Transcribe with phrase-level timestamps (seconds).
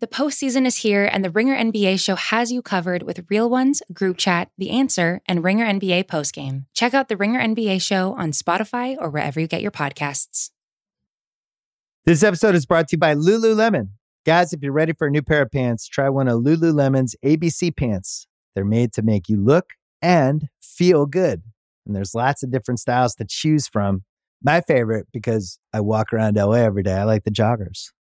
[0.00, 3.82] The postseason is here, and the Ringer NBA show has you covered with real ones,
[3.92, 6.66] group chat, The Answer, and Ringer NBA postgame.
[6.72, 10.50] Check out the Ringer NBA show on Spotify or wherever you get your podcasts.
[12.04, 13.88] This episode is brought to you by Lululemon.
[14.24, 17.76] Guys, if you're ready for a new pair of pants, try one of Lululemon's ABC
[17.76, 18.28] pants.
[18.54, 19.70] They're made to make you look
[20.00, 21.42] and feel good.
[21.84, 24.04] And there's lots of different styles to choose from.
[24.44, 27.88] My favorite, because I walk around LA every day, I like the joggers.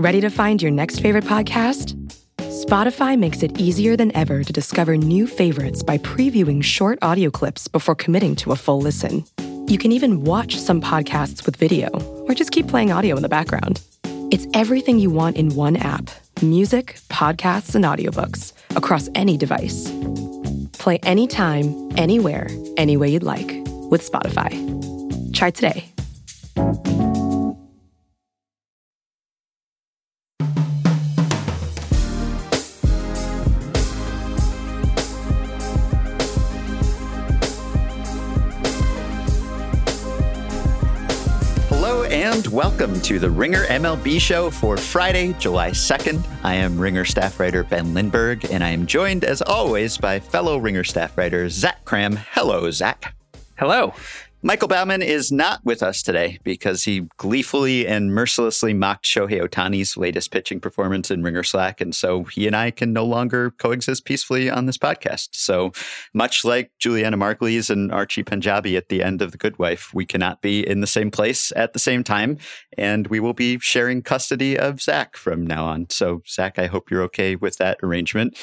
[0.00, 1.94] Ready to find your next favorite podcast?
[2.38, 7.68] Spotify makes it easier than ever to discover new favorites by previewing short audio clips
[7.68, 9.26] before committing to a full listen.
[9.66, 11.90] You can even watch some podcasts with video
[12.26, 13.82] or just keep playing audio in the background.
[14.32, 16.08] It's everything you want in one app
[16.40, 19.92] music, podcasts, and audiobooks across any device.
[20.78, 23.50] Play anytime, anywhere, any way you'd like
[23.90, 24.50] with Spotify.
[25.34, 25.92] Try today.
[42.44, 46.26] And welcome to the Ringer MLB show for Friday, July 2nd.
[46.42, 50.56] I am Ringer staff writer Ben Lindbergh, and I am joined, as always, by fellow
[50.56, 52.16] Ringer staff writer Zach Kram.
[52.16, 53.14] Hello, Zach.
[53.58, 53.92] Hello.
[54.42, 59.98] Michael Baumann is not with us today because he gleefully and mercilessly mocked Shohei Ohtani's
[59.98, 61.78] latest pitching performance in Ringer Slack.
[61.82, 65.28] And so he and I can no longer coexist peacefully on this podcast.
[65.32, 65.72] So
[66.14, 70.06] much like Julianna Margulies and Archie Panjabi at the end of The Good Wife, we
[70.06, 72.38] cannot be in the same place at the same time.
[72.78, 75.90] And we will be sharing custody of Zach from now on.
[75.90, 78.38] So, Zach, I hope you're okay with that arrangement.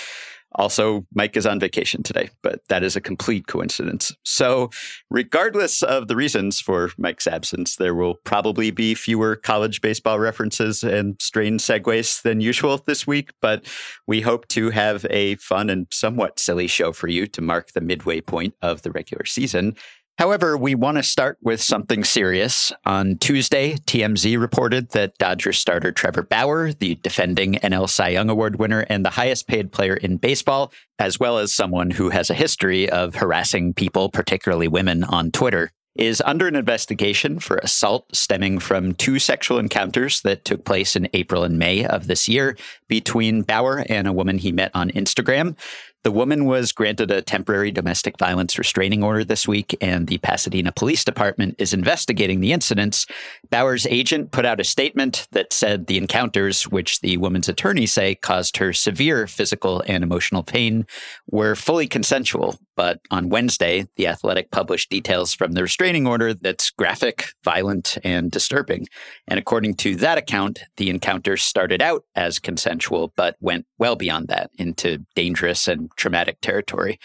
[0.58, 4.12] Also, Mike is on vacation today, but that is a complete coincidence.
[4.24, 4.70] So,
[5.10, 10.84] regardless of the reasons for Mike's absence, there will probably be fewer college baseball references
[10.84, 13.32] and strange segues than usual this week.
[13.42, 13.68] But
[14.08, 17.82] we hope to have a fun and somewhat silly show for you to mark the
[17.82, 19.76] midway point of the regular season.
[20.18, 22.74] However, we want to start with something serious.
[22.88, 28.58] On Tuesday, TMZ reported that Dodgers starter Trevor Bauer, the defending NL Cy Young Award
[28.58, 32.34] winner and the highest paid player in baseball, as well as someone who has a
[32.34, 38.60] history of harassing people, particularly women, on Twitter, is under an investigation for assault stemming
[38.60, 42.56] from two sexual encounters that took place in April and May of this year
[42.88, 45.56] between Bauer and a woman he met on Instagram.
[46.04, 50.72] The woman was granted a temporary domestic violence restraining order this week, and the Pasadena
[50.72, 53.06] Police Department is investigating the incidents.
[53.50, 58.16] Bauer's agent put out a statement that said the encounters, which the woman's attorney say
[58.16, 60.86] caused her severe physical and emotional pain,
[61.30, 62.58] were fully consensual.
[62.78, 68.30] But on Wednesday, The Athletic published details from the restraining order that's graphic, violent, and
[68.30, 68.88] disturbing.
[69.28, 74.28] And according to that account, the encounter started out as consensual, but went well beyond
[74.28, 77.00] that into dangerous and traumatic territory.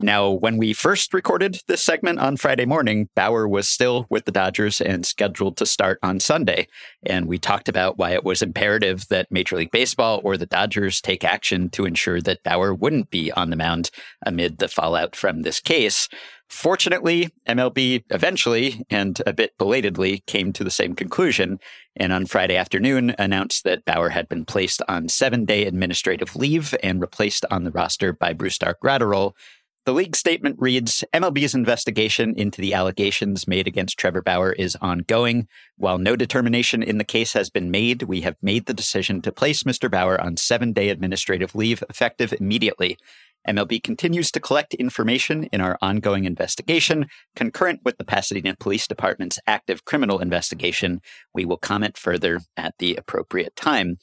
[0.00, 4.32] Now, when we first recorded this segment on Friday morning, Bauer was still with the
[4.32, 6.68] Dodgers and scheduled to start on Sunday.
[7.04, 11.00] And we talked about why it was imperative that Major League Baseball or the Dodgers
[11.00, 13.90] take action to ensure that Bauer wouldn't be on the mound
[14.24, 16.08] amid the fallout from this case.
[16.48, 21.60] Fortunately, MLB eventually and a bit belatedly came to the same conclusion,
[21.94, 26.74] and on Friday afternoon announced that Bauer had been placed on seven day administrative leave
[26.82, 29.34] and replaced on the roster by Brusdar Graterol.
[29.88, 35.48] The league statement reads MLB's investigation into the allegations made against Trevor Bauer is ongoing.
[35.78, 39.32] While no determination in the case has been made, we have made the decision to
[39.32, 39.90] place Mr.
[39.90, 42.98] Bauer on seven day administrative leave effective immediately.
[43.48, 47.06] MLB continues to collect information in our ongoing investigation.
[47.34, 51.00] Concurrent with the Pasadena Police Department's active criminal investigation,
[51.32, 53.96] we will comment further at the appropriate time.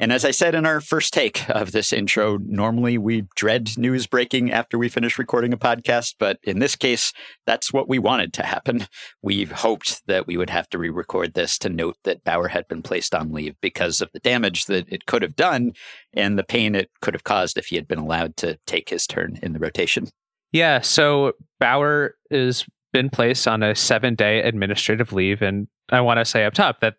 [0.00, 4.06] And as I said in our first take of this intro, normally we dread news
[4.06, 7.12] breaking after we finish recording a podcast, but in this case,
[7.46, 8.86] that's what we wanted to happen.
[9.22, 12.66] We hoped that we would have to re record this to note that Bauer had
[12.66, 15.72] been placed on leave because of the damage that it could have done
[16.14, 19.06] and the pain it could have caused if he had been allowed to take his
[19.06, 20.08] turn in the rotation.
[20.52, 25.42] Yeah, so Bauer has been placed on a seven day administrative leave.
[25.42, 26.94] And I want to say up top that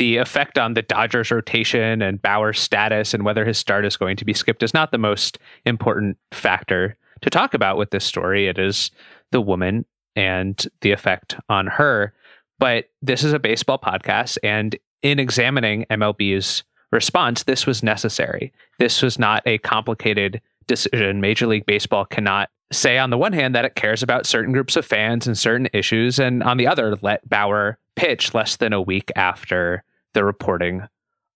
[0.00, 4.16] the effect on the Dodgers rotation and Bauer's status and whether his start is going
[4.16, 8.46] to be skipped is not the most important factor to talk about with this story.
[8.46, 8.90] It is
[9.30, 9.84] the woman
[10.16, 12.14] and the effect on her.
[12.58, 14.38] But this is a baseball podcast.
[14.42, 18.54] And in examining MLB's response, this was necessary.
[18.78, 21.20] This was not a complicated decision.
[21.20, 24.76] Major League Baseball cannot say, on the one hand, that it cares about certain groups
[24.76, 28.80] of fans and certain issues, and on the other, let Bauer pitch less than a
[28.80, 29.84] week after
[30.14, 30.82] the reporting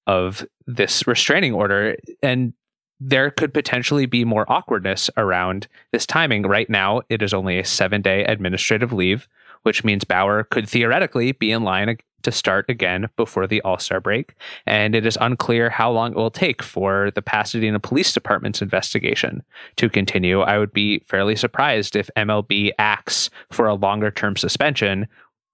[0.06, 1.96] of this restraining order.
[2.22, 2.52] And
[3.00, 6.42] there could potentially be more awkwardness around this timing.
[6.42, 9.28] Right now, it is only a seven day administrative leave,
[9.62, 14.00] which means Bauer could theoretically be in line to start again before the All Star
[14.00, 14.34] break.
[14.66, 19.42] And it is unclear how long it will take for the Pasadena Police Department's investigation
[19.76, 20.40] to continue.
[20.40, 25.06] I would be fairly surprised if MLB acts for a longer term suspension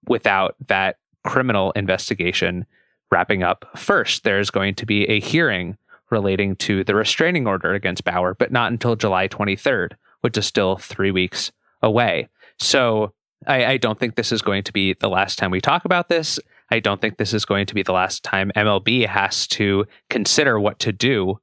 [0.06, 2.66] without that criminal investigation
[3.10, 4.24] wrapping up first.
[4.24, 5.76] There's going to be a hearing
[6.10, 10.76] relating to the restraining order against Bauer, but not until July 23rd, which is still
[10.76, 11.52] three weeks
[11.82, 12.28] away.
[12.58, 13.12] So
[13.46, 16.08] I, I, don't think this is going to be the last time we talk about
[16.08, 16.38] this.
[16.70, 20.60] I don't think this is going to be the last time MLB has to consider
[20.60, 21.40] what to do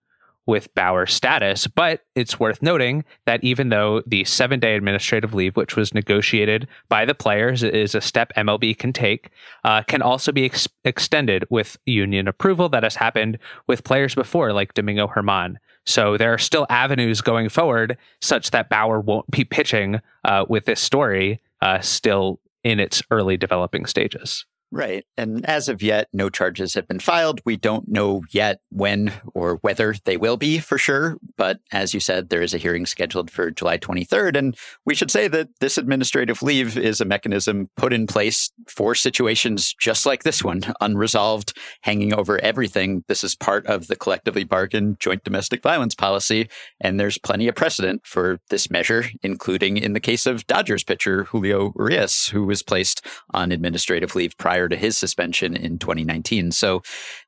[0.47, 1.67] with Bauer's status.
[1.67, 6.67] But it's worth noting that even though the seven day administrative leave, which was negotiated
[6.89, 9.29] by the players, is a step MLB can take,
[9.63, 12.69] uh, can also be ex- extended with union approval.
[12.69, 15.59] That has happened with players before, like Domingo German.
[15.85, 20.65] So there are still avenues going forward such that Bauer won't be pitching uh, with
[20.65, 24.45] this story uh, still in its early developing stages.
[24.69, 25.05] Right.
[25.15, 27.39] And as of yet, no charges have been filed.
[27.45, 31.17] We don't know yet when or whether they will be for sure.
[31.37, 34.35] But as you said, there is a hearing scheduled for July 23rd.
[34.35, 38.93] And we should say that this administrative leave is a mechanism put in place for
[38.93, 43.05] situations just like this one, unresolved, hanging over everything.
[43.07, 46.49] This is part of the collectively bargained joint domestic violence policy.
[46.81, 51.23] And there's plenty of precedent for this measure, including in the case of Dodgers pitcher
[51.23, 56.51] Julio Urias, who was placed on administrative leave prior prior to his suspension in 2019.
[56.51, 56.81] So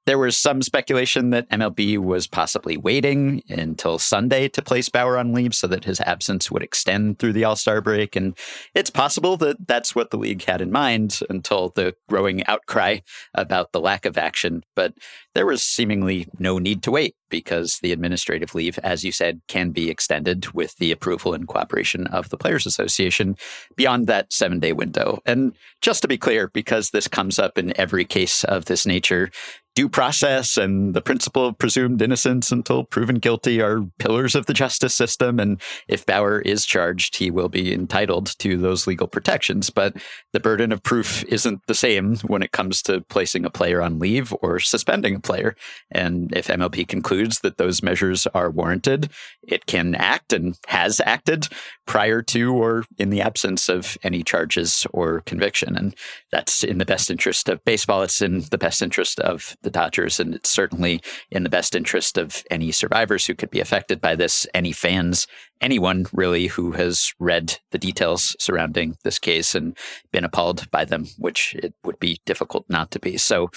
[0.06, 5.34] there was some speculation that MLB was possibly waiting until Sunday to place Bauer on
[5.34, 8.16] leave so that his absence would extend through the All Star break.
[8.16, 8.36] And
[8.74, 13.00] it's possible that that's what the league had in mind until the growing outcry
[13.34, 14.63] about the lack of action.
[14.75, 14.94] But
[15.36, 19.69] there was seemingly no need to wait because the administrative leave, as you said, can
[19.69, 23.38] be extended with the approval and cooperation of the Players Association
[23.75, 25.19] beyond that seven day window.
[25.25, 29.30] And just to be clear, because this comes up in every case of this nature,
[29.75, 34.54] due process and the principle of presumed innocence until proven guilty are pillars of the
[34.54, 35.39] justice system.
[35.39, 39.69] And if Bauer is charged, he will be entitled to those legal protections.
[39.69, 39.95] But
[40.33, 44.00] the burden of proof isn't the same when it comes to placing a player on
[44.00, 45.56] leave or suspending a player.
[45.92, 49.10] And if MLB concludes that those measures are warranted,
[49.48, 51.48] it can act and has acted
[51.86, 55.75] prior to or in the absence of any charges or conviction.
[55.75, 55.95] And
[56.31, 58.04] that's in the best interest of baseball.
[58.04, 61.01] It's in the best interest of the Dodgers, and it's certainly
[61.31, 65.27] in the best interest of any survivors who could be affected by this, any fans,
[65.61, 69.77] anyone really who has read the details surrounding this case and
[70.11, 73.17] been appalled by them, which it would be difficult not to be.
[73.17, 73.50] So,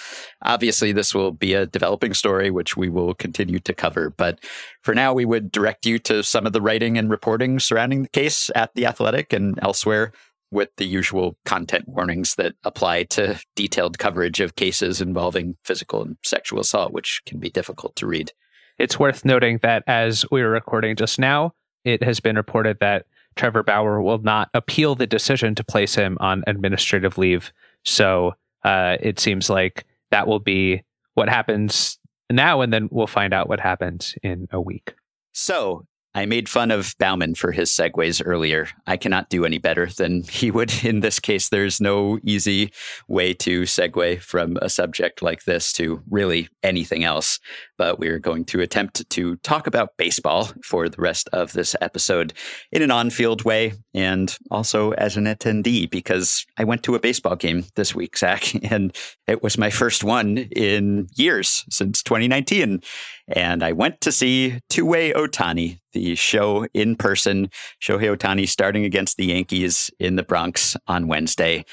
[0.43, 4.11] obviously, this will be a developing story, which we will continue to cover.
[4.11, 4.41] But
[4.83, 8.09] for now, we would direct you to some of the writing and reporting surrounding the
[8.09, 10.13] case at The Athletic and elsewhere
[10.53, 16.17] with the usual content warnings that apply to detailed coverage of cases involving physical and
[16.23, 18.33] sexual assault, which can be difficult to read.
[18.79, 21.55] It's worth noting that as we were recording just now,
[21.85, 26.19] it has been reported that Trevor Bauer will not appeal the decision to place him
[26.21, 27.53] on administrative leave.
[27.85, 30.83] So uh, it seems like that will be
[31.15, 31.99] what happens
[32.31, 34.95] now, and then we'll find out what happens in a week.
[35.33, 38.69] So, I made fun of Baumann for his segues earlier.
[38.87, 41.49] I cannot do any better than he would in this case.
[41.49, 42.73] There's no easy
[43.09, 47.41] way to segue from a subject like this to really anything else.
[47.83, 52.33] But we're going to attempt to talk about baseball for the rest of this episode
[52.71, 57.01] in an on field way and also as an attendee because I went to a
[57.01, 58.97] baseball game this week, Zach, and
[59.27, 62.83] it was my first one in years since 2019.
[63.27, 67.51] And I went to see Two Way Ohtani, the show in person,
[67.83, 71.65] Shohei Ohtani starting against the Yankees in the Bronx on Wednesday.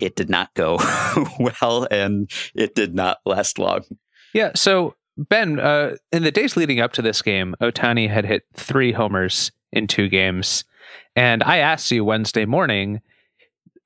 [0.00, 0.80] It did not go
[1.38, 3.84] well and it did not last long.
[4.32, 4.50] Yeah.
[4.56, 8.92] So, Ben, uh, in the days leading up to this game, Ohtani had hit three
[8.92, 10.64] homers in two games.
[11.14, 13.00] And I asked you Wednesday morning,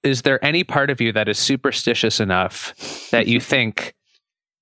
[0.03, 2.75] is there any part of you that is superstitious enough
[3.11, 3.95] that you think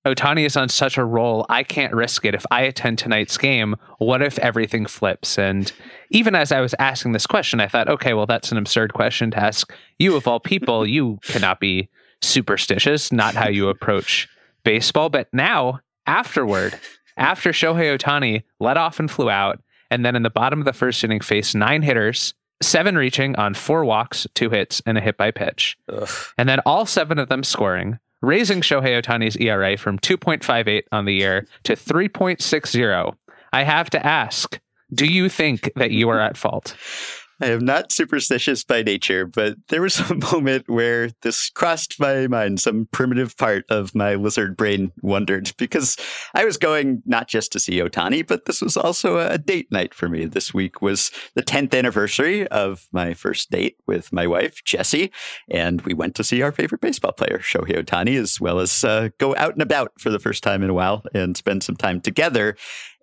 [0.07, 1.45] Ohtani is on such a roll.
[1.49, 2.33] I can't risk it.
[2.33, 5.37] If I attend tonight's game, what if everything flips?
[5.37, 5.71] And
[6.11, 9.31] even as I was asking this question, I thought, okay, well, that's an absurd question
[9.31, 10.87] to ask you of all people.
[10.87, 11.89] You cannot be
[12.21, 14.29] superstitious, not how you approach
[14.63, 15.09] baseball.
[15.09, 16.79] But now, afterward,
[17.17, 19.61] after Shohei Ohtani led off and flew out,
[19.91, 23.53] and then in the bottom of the first inning faced nine hitters, seven reaching on
[23.53, 25.77] four walks, two hits, and a hit by pitch.
[25.89, 26.09] Ugh.
[26.37, 31.13] And then all seven of them scoring raising Shohei Ohtani's ERA from 2.58 on the
[31.13, 33.15] year to 3.60.
[33.53, 34.59] I have to ask,
[34.93, 36.75] do you think that you are at fault?
[37.39, 42.27] I am not superstitious by nature, but there was a moment where this crossed my
[42.27, 42.59] mind.
[42.59, 45.97] Some primitive part of my lizard brain wondered because
[46.33, 49.93] I was going not just to see Ohtani, but this was also a date night
[49.93, 50.25] for me.
[50.25, 55.11] This week was the 10th anniversary of my first date with my wife, Jessie,
[55.49, 59.09] and we went to see our favorite baseball player, Shohei Ohtani, as well as uh,
[59.17, 62.01] go out and about for the first time in a while and spend some time
[62.01, 62.55] together.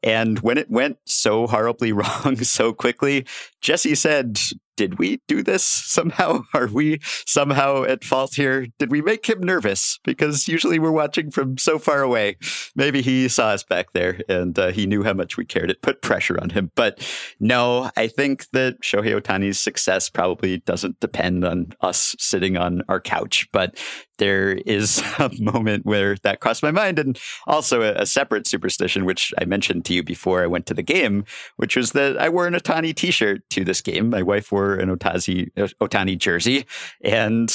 [0.04, 3.26] And when it went so horribly wrong so quickly,
[3.60, 4.38] Jesse said,
[4.76, 6.44] did we do this somehow?
[6.54, 8.66] Are we somehow at fault here?
[8.78, 9.98] Did we make him nervous?
[10.04, 12.36] Because usually we're watching from so far away.
[12.74, 15.70] Maybe he saw us back there and uh, he knew how much we cared.
[15.70, 16.70] It put pressure on him.
[16.74, 17.06] But
[17.40, 23.00] no, I think that Shohei Ohtani's success probably doesn't depend on us sitting on our
[23.00, 23.48] couch.
[23.52, 23.78] But
[24.18, 26.98] there is a moment where that crossed my mind.
[26.98, 30.74] And also a, a separate superstition, which I mentioned to you before I went to
[30.74, 31.24] the game,
[31.56, 34.10] which was that I wore an Ohtani t shirt to this game.
[34.10, 36.66] My wife wore wore an Otazi, Ohtani jersey.
[37.02, 37.50] And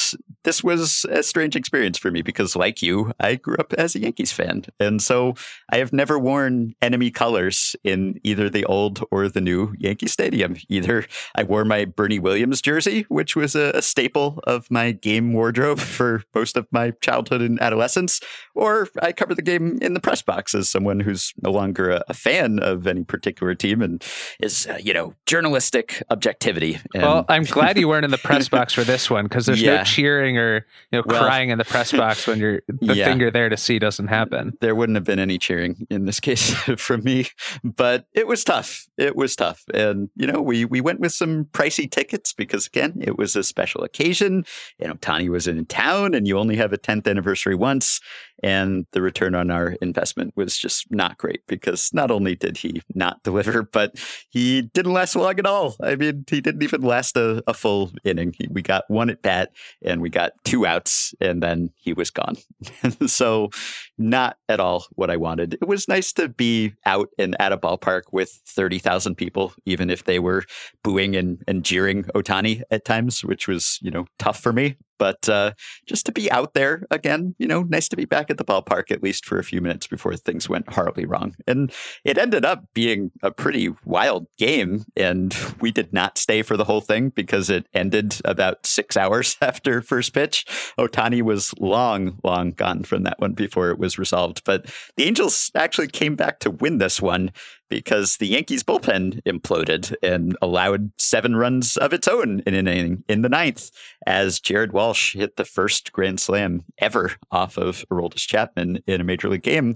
[0.50, 4.00] this was a strange experience for me because, like you, I grew up as a
[4.00, 4.64] Yankees fan.
[4.80, 5.36] And so
[5.72, 10.56] I have never worn enemy colors in either the old or the new Yankee Stadium.
[10.68, 15.34] Either I wore my Bernie Williams jersey, which was a, a staple of my game
[15.34, 18.20] wardrobe for most of my childhood and adolescence,
[18.56, 22.04] or I covered the game in the press box as someone who's no longer a,
[22.08, 24.04] a fan of any particular team and
[24.40, 28.50] is, uh, you know, journalistic objectivity and well, I'm glad you weren't in the press
[28.50, 29.78] box for this one because there's yeah.
[29.78, 33.14] no cheering or you know well, crying in the press box when you're the yeah.
[33.14, 34.58] you're there to see doesn't happen.
[34.62, 37.28] There wouldn't have been any cheering in this case from me,
[37.64, 38.88] but it was tough.
[38.98, 42.98] It was tough, and you know we we went with some pricey tickets because again
[43.02, 44.46] it was a special occasion.
[44.80, 48.00] You know, Tani was in town, and you only have a 10th anniversary once.
[48.44, 52.82] And the return on our investment was just not great because not only did he
[52.96, 53.96] not deliver, but
[54.30, 55.76] he didn't last long at all.
[55.82, 58.34] I mean, he didn't even last a, a full inning.
[58.50, 59.52] We got one at bat
[59.84, 62.38] and we got two outs, and then he was gone.
[63.08, 63.50] so,
[63.98, 65.56] not at all what I wanted.
[65.56, 70.06] It was nice to be out and at a ballpark with 30,000 people, even if
[70.06, 70.46] they were
[70.84, 74.78] booing and, and jeering Ohtani at times, which was, you know, tough for me.
[75.00, 75.54] But uh,
[75.88, 78.92] just to be out there again, you know, nice to be back at the ballpark
[78.92, 81.36] at least for a few minutes before things went horribly wrong.
[81.48, 81.72] And
[82.04, 84.84] it ended up being a pretty wild game.
[84.96, 89.38] And we did not stay for the whole thing because it ended about six hours
[89.42, 90.46] after first pitch.
[90.78, 94.44] Ohtani was long, long gone from that one before it was resolved.
[94.44, 94.66] But
[94.98, 97.32] the Angels actually came back to win this one
[97.70, 103.04] because the Yankees bullpen imploded and allowed seven runs of its own in an inning
[103.08, 103.72] in the ninth
[104.06, 109.04] as Jared Walsh hit the first grand slam ever off of Aroldis Chapman in a
[109.04, 109.76] major league game.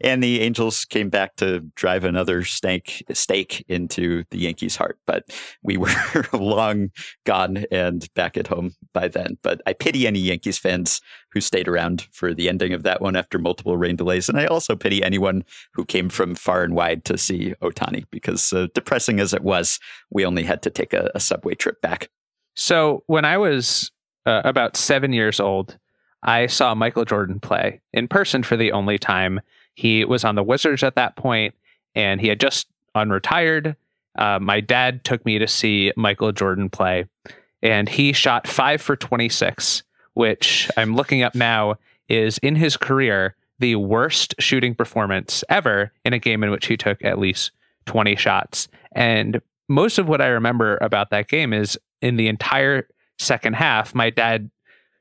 [0.00, 4.98] And the Angels came back to drive another stake stake into the Yankees' heart.
[5.06, 5.24] But
[5.62, 5.92] we were
[6.32, 6.90] long
[7.24, 9.38] gone and back at home by then.
[9.42, 13.16] But I pity any Yankees fans who stayed around for the ending of that one
[13.16, 14.28] after multiple rain delays.
[14.28, 18.52] And I also pity anyone who came from far and wide to see Ohtani because,
[18.52, 19.78] uh, depressing as it was,
[20.10, 22.08] we only had to take a, a subway trip back.
[22.56, 23.90] So when I was
[24.26, 25.78] uh, about seven years old,
[26.22, 29.40] I saw Michael Jordan play in person for the only time
[29.74, 31.54] he was on the Wizards at that point,
[31.94, 33.76] and he had just unretired.
[34.16, 37.06] Uh, my dad took me to see Michael Jordan play,
[37.62, 39.82] and he shot five for 26,
[40.14, 41.76] which I'm looking up now
[42.08, 46.76] is in his career the worst shooting performance ever in a game in which he
[46.76, 47.52] took at least
[47.86, 48.68] 20 shots.
[48.94, 52.88] And most of what I remember about that game is in the entire
[53.18, 54.50] second half, my dad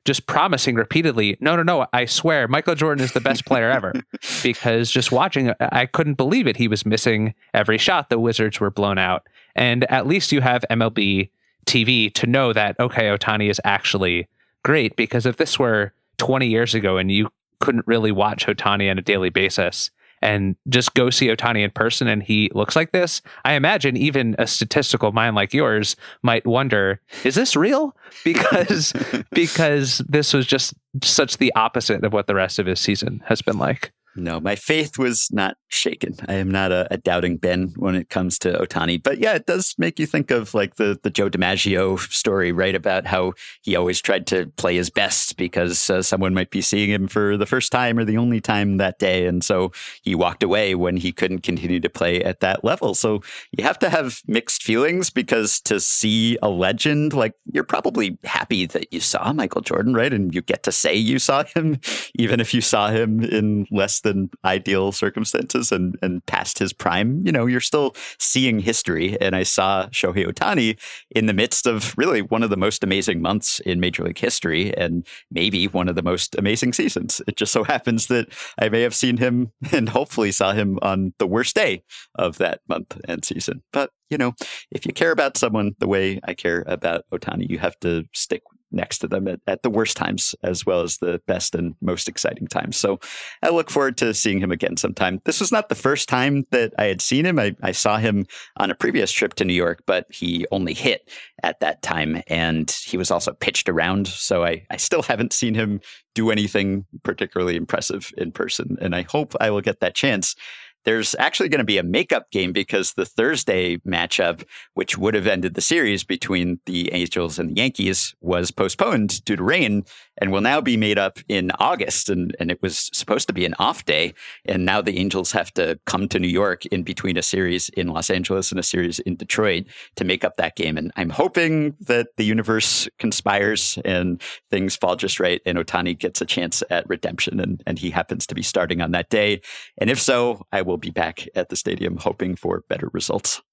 [0.05, 3.93] just promising repeatedly, no, no, no, I swear, Michael Jordan is the best player ever.
[4.43, 6.57] because just watching, I couldn't believe it.
[6.57, 8.09] He was missing every shot.
[8.09, 9.27] The Wizards were blown out.
[9.55, 11.29] And at least you have MLB
[11.65, 14.27] TV to know that, okay, Ohtani is actually
[14.63, 14.95] great.
[14.95, 17.29] Because if this were 20 years ago and you
[17.59, 19.89] couldn't really watch Ohtani on a daily basis,
[20.23, 24.35] and just go see Ohtani in person and he looks like this, I imagine even
[24.39, 27.95] a statistical mind like yours might wonder, is this real?
[28.23, 28.93] Because
[29.31, 33.41] because this was just such the opposite of what the rest of his season has
[33.41, 33.91] been like.
[34.15, 36.15] No, my faith was not shaken.
[36.27, 39.01] I am not a, a, doubting Ben when it comes to Ohtani.
[39.01, 42.75] But yeah, it does make you think of like the, the Joe DiMaggio story, right?
[42.75, 46.91] About how he always tried to play his best because uh, someone might be seeing
[46.91, 49.25] him for the first time or the only time that day.
[49.25, 49.71] And so
[50.03, 52.93] he walked away when he couldn't continue to play at that level.
[52.93, 58.19] So you have to have mixed feelings because to see a legend, like you're probably
[58.23, 60.13] happy that you saw Michael Jordan, right?
[60.13, 61.79] And you get to say you saw him,
[62.15, 67.21] even if you saw him in less than ideal circumstances and, and past his prime,
[67.25, 69.19] you know, you're still seeing history.
[69.19, 70.79] And I saw Shohei Ohtani
[71.11, 74.75] in the midst of really one of the most amazing months in Major League history
[74.77, 77.21] and maybe one of the most amazing seasons.
[77.27, 78.27] It just so happens that
[78.59, 81.83] I may have seen him and hopefully saw him on the worst day
[82.15, 83.63] of that month and season.
[83.71, 84.33] But you know,
[84.71, 88.43] if you care about someone the way I care about Ohtani, you have to stick
[88.73, 92.07] next to them at, at, the worst times as well as the best and most
[92.07, 92.75] exciting times.
[92.75, 92.99] So
[93.41, 95.21] I look forward to seeing him again sometime.
[95.25, 97.39] This was not the first time that I had seen him.
[97.39, 98.25] I, I saw him
[98.57, 101.09] on a previous trip to New York, but he only hit
[101.43, 104.07] at that time and he was also pitched around.
[104.07, 105.79] So I, I still haven't seen him
[106.15, 108.77] do anything particularly impressive in person.
[108.81, 110.35] And I hope I will get that chance
[110.85, 115.27] there's actually going to be a makeup game because the Thursday matchup, which would have
[115.27, 119.85] ended the series between the Angels and the Yankees, was postponed due to rain
[120.17, 122.09] and will now be made up in August.
[122.09, 124.13] And, and it was supposed to be an off day.
[124.45, 127.87] And now the Angels have to come to New York in between a series in
[127.87, 130.77] Los Angeles and a series in Detroit to make up that game.
[130.77, 134.21] And I'm hoping that the universe conspires and
[134.51, 138.27] things fall just right and Ohtani gets a chance at redemption and, and he happens
[138.27, 139.41] to be starting on that day.
[139.77, 143.43] And if so, I will will be back at the stadium hoping for better results.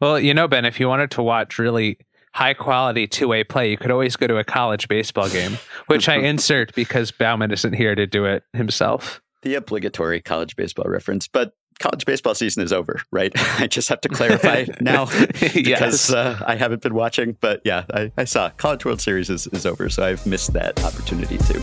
[0.00, 1.98] Well, you know, Ben, if you wanted to watch really
[2.32, 6.08] high quality two way play, you could always go to a college baseball game, which
[6.08, 9.22] I insert because Baumann isn't here to do it himself.
[9.42, 13.32] The obligatory college baseball reference, but college baseball season is over, right?
[13.60, 16.10] I just have to clarify now because yes.
[16.10, 17.36] uh, I haven't been watching.
[17.40, 20.82] But yeah, I, I saw College World Series is, is over, so I've missed that
[20.82, 21.62] opportunity too.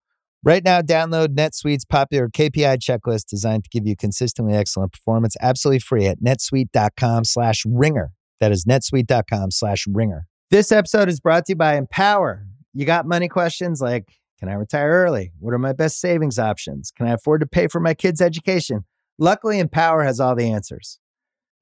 [0.43, 5.79] Right now, download NetSuite's popular KPI checklist designed to give you consistently excellent performance absolutely
[5.79, 8.11] free at netsuite.com slash ringer.
[8.39, 10.25] That is netsuite.com slash ringer.
[10.49, 12.47] This episode is brought to you by Empower.
[12.73, 14.05] You got money questions like,
[14.39, 15.31] can I retire early?
[15.37, 16.89] What are my best savings options?
[16.89, 18.85] Can I afford to pay for my kids' education?
[19.19, 20.97] Luckily, Empower has all the answers.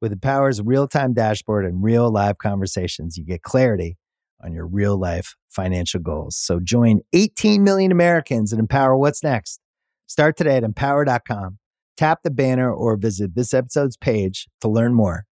[0.02, 3.98] With Empower's real time dashboard and real live conversations, you get clarity
[4.44, 6.36] on your real life financial goals.
[6.36, 9.60] So join 18 million Americans and empower what's next.
[10.08, 11.60] Start today at empower.com.
[11.98, 15.26] Tap the banner or visit this episode's page to learn more.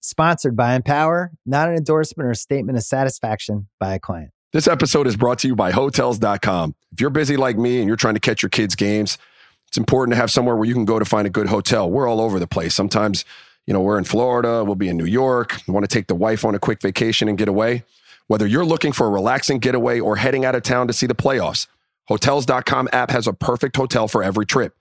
[0.00, 4.30] Sponsored by Empower, not an endorsement or a statement of satisfaction by a client.
[4.52, 6.74] This episode is brought to you by Hotels.com.
[6.92, 9.18] If you're busy like me and you're trying to catch your kids' games,
[9.66, 11.90] it's important to have somewhere where you can go to find a good hotel.
[11.90, 12.74] We're all over the place.
[12.74, 13.24] Sometimes,
[13.66, 16.14] you know, we're in Florida, we'll be in New York, we want to take the
[16.14, 17.82] wife on a quick vacation and get away.
[18.26, 21.14] Whether you're looking for a relaxing getaway or heading out of town to see the
[21.14, 21.66] playoffs,
[22.08, 24.74] Hotels.com app has a perfect hotel for every trip.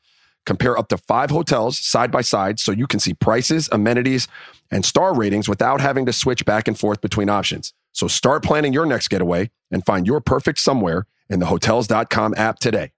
[0.45, 4.27] Compare up to five hotels side by side so you can see prices, amenities,
[4.71, 7.73] and star ratings without having to switch back and forth between options.
[7.93, 12.59] So start planning your next getaway and find your perfect somewhere in the Hotels.com app
[12.59, 12.91] today.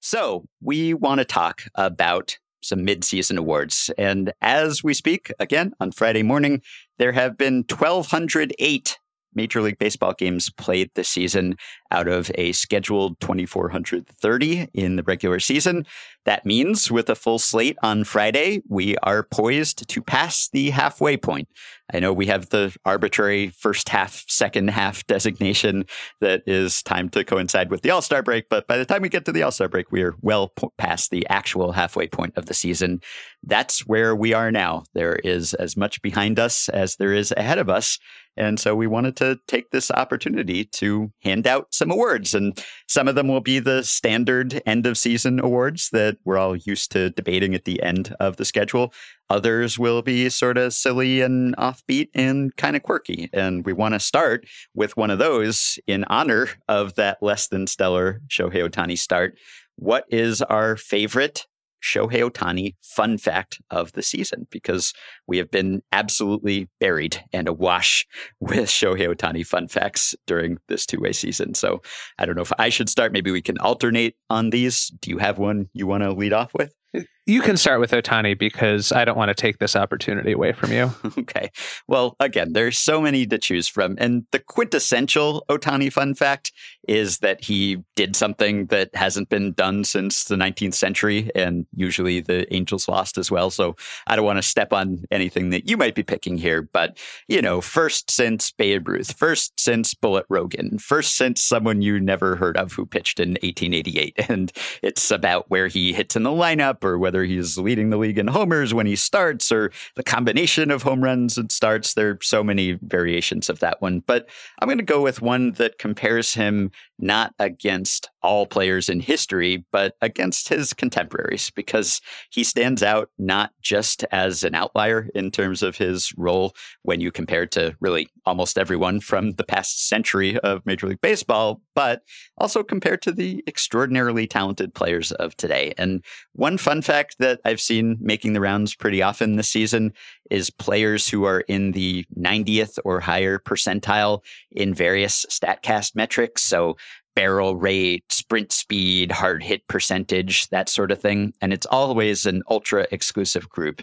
[0.00, 3.90] So, we want to talk about some mid-season awards.
[3.98, 6.62] And as we speak, again on Friday morning,
[6.98, 8.98] there have been 1,208
[9.34, 11.56] Major League Baseball games played this season
[11.90, 15.86] out of a scheduled 2,430 in the regular season.
[16.24, 21.16] That means with a full slate on Friday, we are poised to pass the halfway
[21.16, 21.48] point
[21.92, 25.86] I know we have the arbitrary first half, second half designation
[26.20, 29.08] that is timed to coincide with the All Star break, but by the time we
[29.08, 32.46] get to the All Star break, we are well past the actual halfway point of
[32.46, 33.00] the season.
[33.42, 34.84] That's where we are now.
[34.92, 37.98] There is as much behind us as there is ahead of us.
[38.38, 42.34] And so we wanted to take this opportunity to hand out some awards.
[42.34, 46.56] And some of them will be the standard end of season awards that we're all
[46.56, 48.94] used to debating at the end of the schedule.
[49.28, 53.28] Others will be sort of silly and offbeat and kind of quirky.
[53.32, 57.66] And we want to start with one of those in honor of that less than
[57.66, 59.36] stellar Shohei Ohtani start.
[59.76, 61.46] What is our favorite
[61.82, 64.92] Shohei Ohtani fun fact of the season because
[65.26, 68.06] we have been absolutely buried and awash
[68.40, 71.54] with Shohei Ohtani fun facts during this two way season.
[71.54, 71.82] So
[72.18, 73.12] I don't know if I should start.
[73.12, 74.92] Maybe we can alternate on these.
[75.00, 76.72] Do you have one you want to lead off with?
[77.28, 80.72] You can start with Ohtani because I don't want to take this opportunity away from
[80.72, 80.90] you.
[81.18, 81.50] okay.
[81.86, 83.96] Well, again, there's so many to choose from.
[83.98, 86.52] And the quintessential Ohtani fun fact
[86.88, 91.30] is that he did something that hasn't been done since the 19th century.
[91.34, 93.50] And usually the Angels lost as well.
[93.50, 96.62] So I don't want to step on anything that you might be picking here.
[96.62, 96.96] But,
[97.28, 102.36] you know, first since Babe Ruth, first since Bullet Rogan, first since someone you never
[102.36, 104.14] heard of who pitched in 1888.
[104.30, 108.18] And it's about where he hits in the lineup or whether he's leading the league
[108.18, 111.94] in homers when he starts or the combination of home runs and starts.
[111.94, 114.00] There are so many variations of that one.
[114.00, 114.28] But
[114.60, 119.64] I'm going to go with one that compares him not against all players in history,
[119.70, 122.00] but against his contemporaries, because
[122.30, 127.12] he stands out not just as an outlier in terms of his role when you
[127.12, 132.02] compare to really almost everyone from the past century of Major League Baseball, but
[132.36, 135.72] also compared to the extraordinarily talented players of today.
[135.78, 139.92] And one fun fact that I've seen making the rounds pretty often this season
[140.30, 146.42] is players who are in the 90th or higher percentile in various StatCast metrics.
[146.42, 146.76] So
[147.14, 151.34] barrel rate, sprint speed, hard hit percentage, that sort of thing.
[151.40, 153.82] And it's always an ultra exclusive group.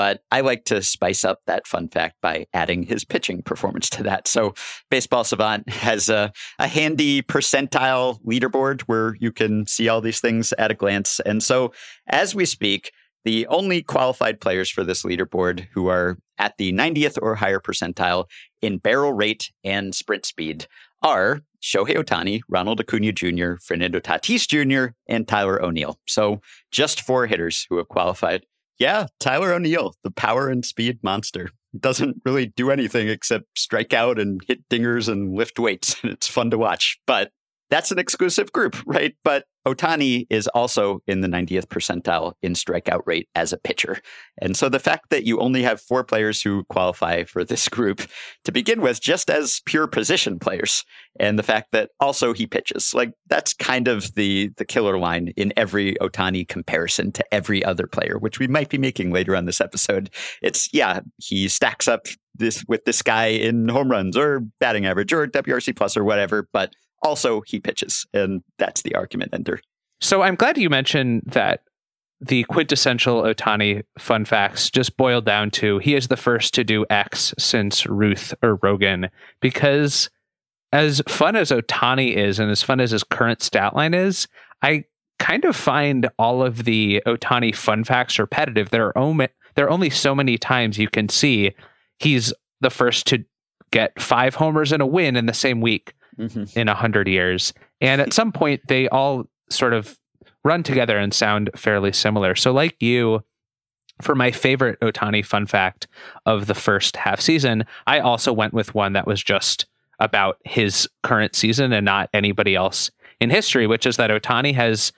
[0.00, 4.02] But I like to spice up that fun fact by adding his pitching performance to
[4.04, 4.26] that.
[4.26, 4.54] So
[4.90, 10.54] Baseball Savant has a, a handy percentile leaderboard where you can see all these things
[10.54, 11.20] at a glance.
[11.26, 11.74] And so
[12.06, 12.92] as we speak,
[13.26, 18.24] the only qualified players for this leaderboard who are at the 90th or higher percentile
[18.62, 20.66] in barrel rate and sprint speed
[21.02, 25.98] are Shohei Ohtani, Ronald Acuna Jr., Fernando Tatis Jr., and Tyler O'Neill.
[26.06, 26.40] So
[26.72, 28.46] just four hitters who have qualified.
[28.80, 31.50] Yeah, Tyler O'Neill, the power and speed monster.
[31.78, 35.96] Doesn't really do anything except strike out and hit dingers and lift weights.
[36.02, 36.98] It's fun to watch.
[37.06, 37.30] But
[37.70, 39.14] that's an exclusive group, right?
[39.24, 43.98] But Ohtani is also in the 90th percentile in strikeout rate as a pitcher.
[44.40, 48.00] And so the fact that you only have four players who qualify for this group
[48.44, 50.84] to begin with, just as pure position players,
[51.18, 55.28] and the fact that also he pitches, like that's kind of the the killer line
[55.36, 59.44] in every Ohtani comparison to every other player, which we might be making later on
[59.44, 60.10] this episode.
[60.42, 65.12] It's yeah, he stacks up this with this guy in home runs or batting average
[65.12, 69.60] or WRC plus or whatever, but also he pitches, and that's the argument ender.
[70.00, 71.62] So I'm glad you mentioned that
[72.20, 76.84] the quintessential Ohtani fun facts just boiled down to he is the first to do
[76.90, 79.08] X since Ruth or Rogan
[79.40, 80.10] because
[80.72, 84.28] as fun as Ohtani is and as fun as his current stat line is,
[84.62, 84.84] I
[85.18, 88.70] kind of find all of the Ohtani fun facts repetitive.
[88.70, 91.52] There are only there are only so many times you can see
[91.98, 93.24] he's the first to
[93.70, 96.58] get five homers and a win in the same week mm-hmm.
[96.58, 97.52] in a hundred years.
[97.80, 99.98] And at some point, they all sort of
[100.44, 102.34] run together and sound fairly similar.
[102.34, 103.22] So, like you,
[104.00, 105.86] for my favorite Ohtani fun fact
[106.26, 109.66] of the first half season, I also went with one that was just
[109.98, 114.92] about his current season and not anybody else in history, which is that Ohtani has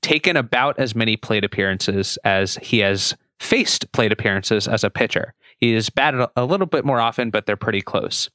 [0.00, 5.34] taken about as many plate appearances as he has faced plate appearances as a pitcher.
[5.58, 8.30] He is batted a little bit more often, but they're pretty close.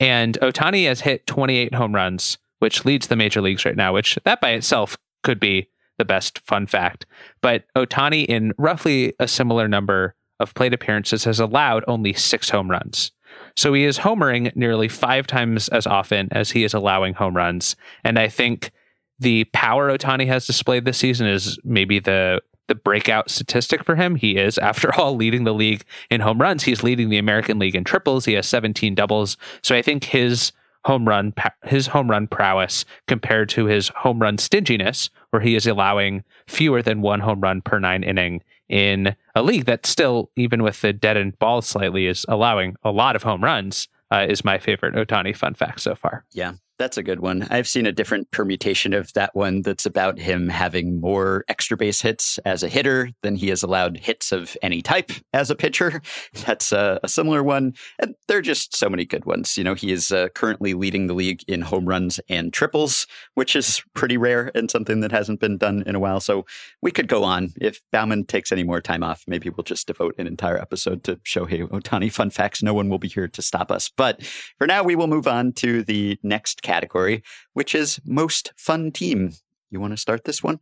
[0.00, 4.18] And Ohtani has hit 28 home runs, which leads the major leagues right now, which
[4.24, 7.06] that by itself could be the best fun fact.
[7.40, 12.70] But Ohtani, in roughly a similar number of plate appearances, has allowed only six home
[12.70, 13.12] runs.
[13.56, 17.76] So he is homering nearly five times as often as he is allowing home runs.
[18.02, 18.72] And I think
[19.18, 24.16] the power Ohtani has displayed this season is maybe the the breakout statistic for him.
[24.16, 26.62] He is, after all, leading the league in home runs.
[26.62, 28.24] He's leading the American League in triples.
[28.24, 29.36] He has 17 doubles.
[29.62, 30.52] So I think his
[30.84, 31.32] home run
[31.64, 36.82] his home run prowess compared to his home run stinginess, where he is allowing fewer
[36.82, 40.92] than one home run per nine inning in a league that still, even with the
[40.92, 44.94] dead end ball slightly, is allowing a lot of home runs, uh, is my favorite
[44.94, 46.24] Ohtani fun fact so far.
[46.32, 47.46] Yeah, that's a good one.
[47.50, 52.02] I've seen a different permutation of that one that's about him having more extra base
[52.02, 56.02] hits as a hitter than he has allowed hits of any type as a pitcher.
[56.46, 57.74] That's a, a similar one.
[58.00, 59.56] And there are just so many good ones.
[59.56, 63.54] You know, he is uh, currently leading the league in home runs and triples, which
[63.54, 66.20] is pretty rare and something that hasn't been done in a while.
[66.20, 66.44] So
[66.82, 67.52] we could go on.
[67.60, 71.16] If Baumann takes any more time off, maybe we'll just devote an entire episode to
[71.16, 72.62] Shohei Ohtani fun facts.
[72.62, 73.90] No one will be here to stop us.
[73.96, 74.24] But
[74.58, 77.22] for now, we will move on to the next category,
[77.52, 79.30] which is most fun team.
[79.70, 80.58] You want to start this one?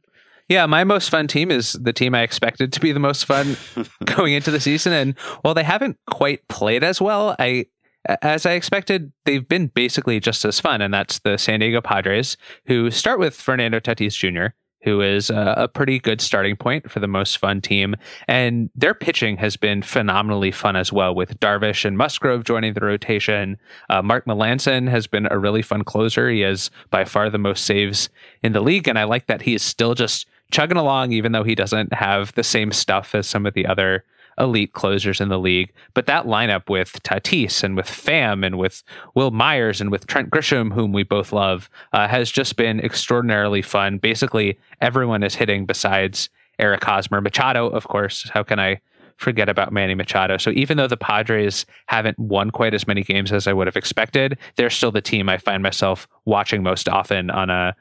[0.49, 3.57] Yeah, my most fun team is the team I expected to be the most fun
[4.05, 4.93] going into the season.
[4.93, 7.67] And while they haven't quite played as well, I
[8.21, 12.37] as I expected, they've been basically just as fun, and that's the San Diego Padres,
[12.67, 17.09] who start with Fernando Tatis Jr., who is a, pretty good starting point for the
[17.09, 17.95] most fun team.
[18.29, 22.81] And their pitching has been phenomenally fun as well, with Darvish and Musgrove joining the
[22.81, 23.59] rotation.
[23.89, 26.29] Uh, Mark Melancon has been a really fun closer.
[26.29, 28.11] He has by far the most saves
[28.43, 28.89] in the league.
[28.89, 32.35] And I like that he is still just chugging along, even though he doesn't have
[32.35, 34.05] the same stuff as some of the other
[34.43, 35.73] elite closers in the league.
[35.95, 38.83] But that lineup with Tatis and with Pham and with
[39.15, 43.63] Wil Myers and with Trent Grisham, whom we both love, uh, has just been extraordinarily
[43.63, 43.99] fun.
[43.99, 46.29] Basically, everyone is hitting besides
[46.59, 47.21] Eric Hosmer.
[47.21, 48.29] Machado, of course.
[48.31, 48.81] How can I
[49.17, 50.37] forget about Manny Machado?
[50.37, 53.77] So even though the Padres haven't won quite as many games as I would have
[53.77, 57.75] expected, they're still the team I find myself watching most often on a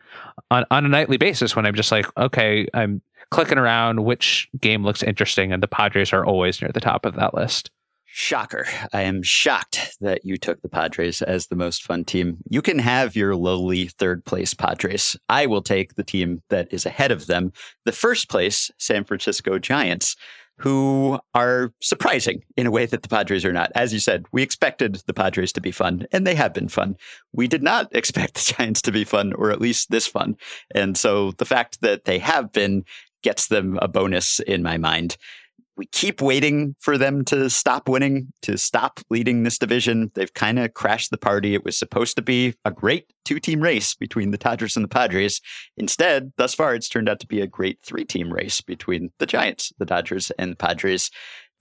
[0.52, 4.84] on, on a nightly basis when I'm just like, okay, I'm clicking around which game
[4.84, 7.72] looks interesting, and the Padres are always near the top of that list.
[8.13, 8.67] Shocker.
[8.91, 12.39] I am shocked that you took the Padres as the most fun team.
[12.50, 15.15] You can have your lowly third place Padres.
[15.30, 17.54] I will take the team that is ahead of them,
[17.86, 20.17] the first place San Francisco Giants,
[20.58, 23.72] who are surprising in a way that the Padres are not.
[23.76, 26.98] As you said, we expected the Padres to be fun, and they have been fun.
[27.32, 30.36] We did not expect the Giants to be fun, or at least this fun.
[30.76, 32.84] And so the fact that they have been
[33.21, 35.17] gets them a bonus in my mind.
[35.77, 40.12] We keep waiting for them to stop winning, to stop leading this division.
[40.13, 41.53] They've kind of crashed the party.
[41.53, 44.89] It was supposed to be a great two team race between the Dodgers and the
[44.89, 45.41] Padres.
[45.77, 49.25] Instead, thus far, it's turned out to be a great three team race between the
[49.25, 51.10] Giants, the Dodgers, and the Padres.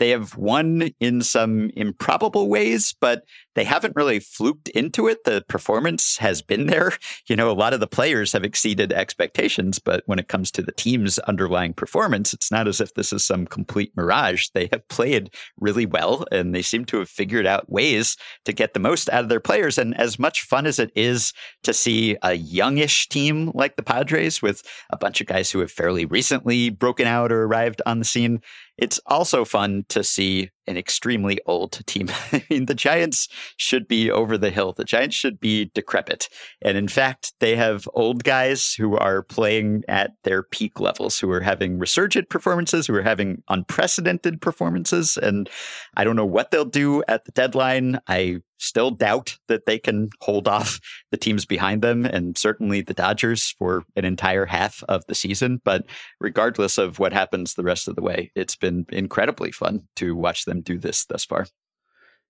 [0.00, 5.24] They have won in some improbable ways, but they haven't really fluked into it.
[5.24, 6.92] The performance has been there.
[7.28, 10.62] You know, a lot of the players have exceeded expectations, but when it comes to
[10.62, 14.48] the team's underlying performance, it's not as if this is some complete mirage.
[14.52, 18.74] They have played really well and they seem to have figured out ways to get
[18.74, 19.78] the most out of their players.
[19.78, 21.32] And as much fun as it is
[21.62, 25.70] to see a youngish team like the Padres with a bunch of guys who have
[25.70, 28.40] fairly recently broken out or arrived on the scene,
[28.80, 32.08] it's also fun to see an extremely old team.
[32.32, 34.72] I mean, the Giants should be over the hill.
[34.72, 36.28] The Giants should be decrepit.
[36.62, 41.30] And in fact, they have old guys who are playing at their peak levels, who
[41.30, 45.18] are having resurgent performances, who are having unprecedented performances.
[45.18, 45.50] And
[45.94, 48.00] I don't know what they'll do at the deadline.
[48.08, 52.94] I still doubt that they can hold off the teams behind them and certainly the
[52.94, 55.60] Dodgers for an entire half of the season.
[55.64, 55.86] But
[56.20, 60.44] regardless of what happens the rest of the way, it's been incredibly fun to watch
[60.44, 61.46] them do this thus far.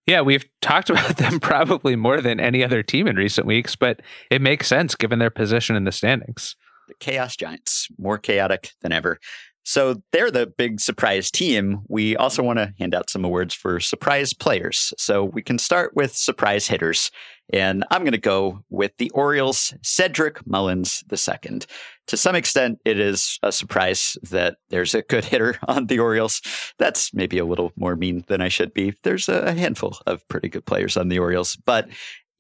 [0.06, 4.00] Yeah, we've talked about them probably more than any other team in recent weeks, but
[4.30, 6.56] it makes sense given their position in the standings.
[6.88, 9.20] The Chaos Giants, more chaotic than ever.
[9.70, 11.83] So they're the big surprise team.
[11.87, 14.92] We also want to hand out some awards for surprise players.
[14.98, 17.12] So we can start with surprise hitters.
[17.52, 21.61] And I'm going to go with the Orioles' Cedric Mullins II.
[22.09, 26.42] To some extent, it is a surprise that there's a good hitter on the Orioles.
[26.80, 28.94] That's maybe a little more mean than I should be.
[29.04, 31.88] There's a handful of pretty good players on the Orioles, but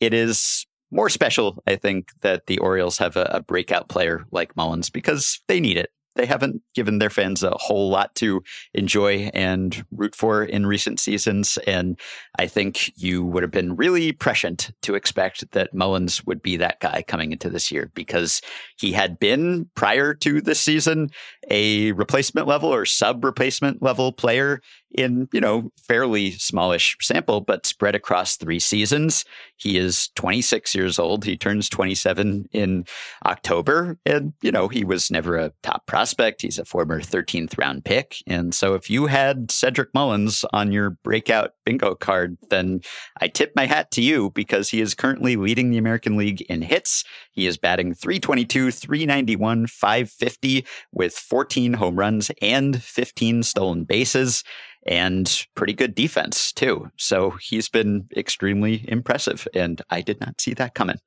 [0.00, 4.56] it is more special, I think, that the Orioles have a, a breakout player like
[4.56, 8.42] Mullins because they need it they haven't given their fans a whole lot to
[8.74, 11.58] enjoy and root for in recent seasons.
[11.66, 11.98] And
[12.38, 16.78] I think you would have been really prescient to expect that Mullins would be that
[16.80, 18.42] guy coming into this year because
[18.78, 21.08] he had been prior to this season
[21.50, 24.60] a replacement level or sub replacement level player
[24.92, 29.24] in, you know, fairly smallish sample, but spread across three seasons.
[29.56, 31.24] He is 26 years old.
[31.24, 32.84] He turns 27 in
[33.26, 33.98] October.
[34.04, 36.42] And, you know, he was never a top prospect.
[36.42, 38.16] He's a former 13th round pick.
[38.26, 42.80] And so if you had Cedric Mullins on your breakout bingo card, then
[43.20, 46.62] I tip my hat to you because he is currently leading the American League in
[46.62, 47.04] hits.
[47.32, 54.42] He is batting 322, 391, 550 with 14 home runs and 15 stolen bases
[54.86, 56.90] and pretty good defense too.
[56.96, 60.98] So he's been extremely impressive, and I did not see that coming.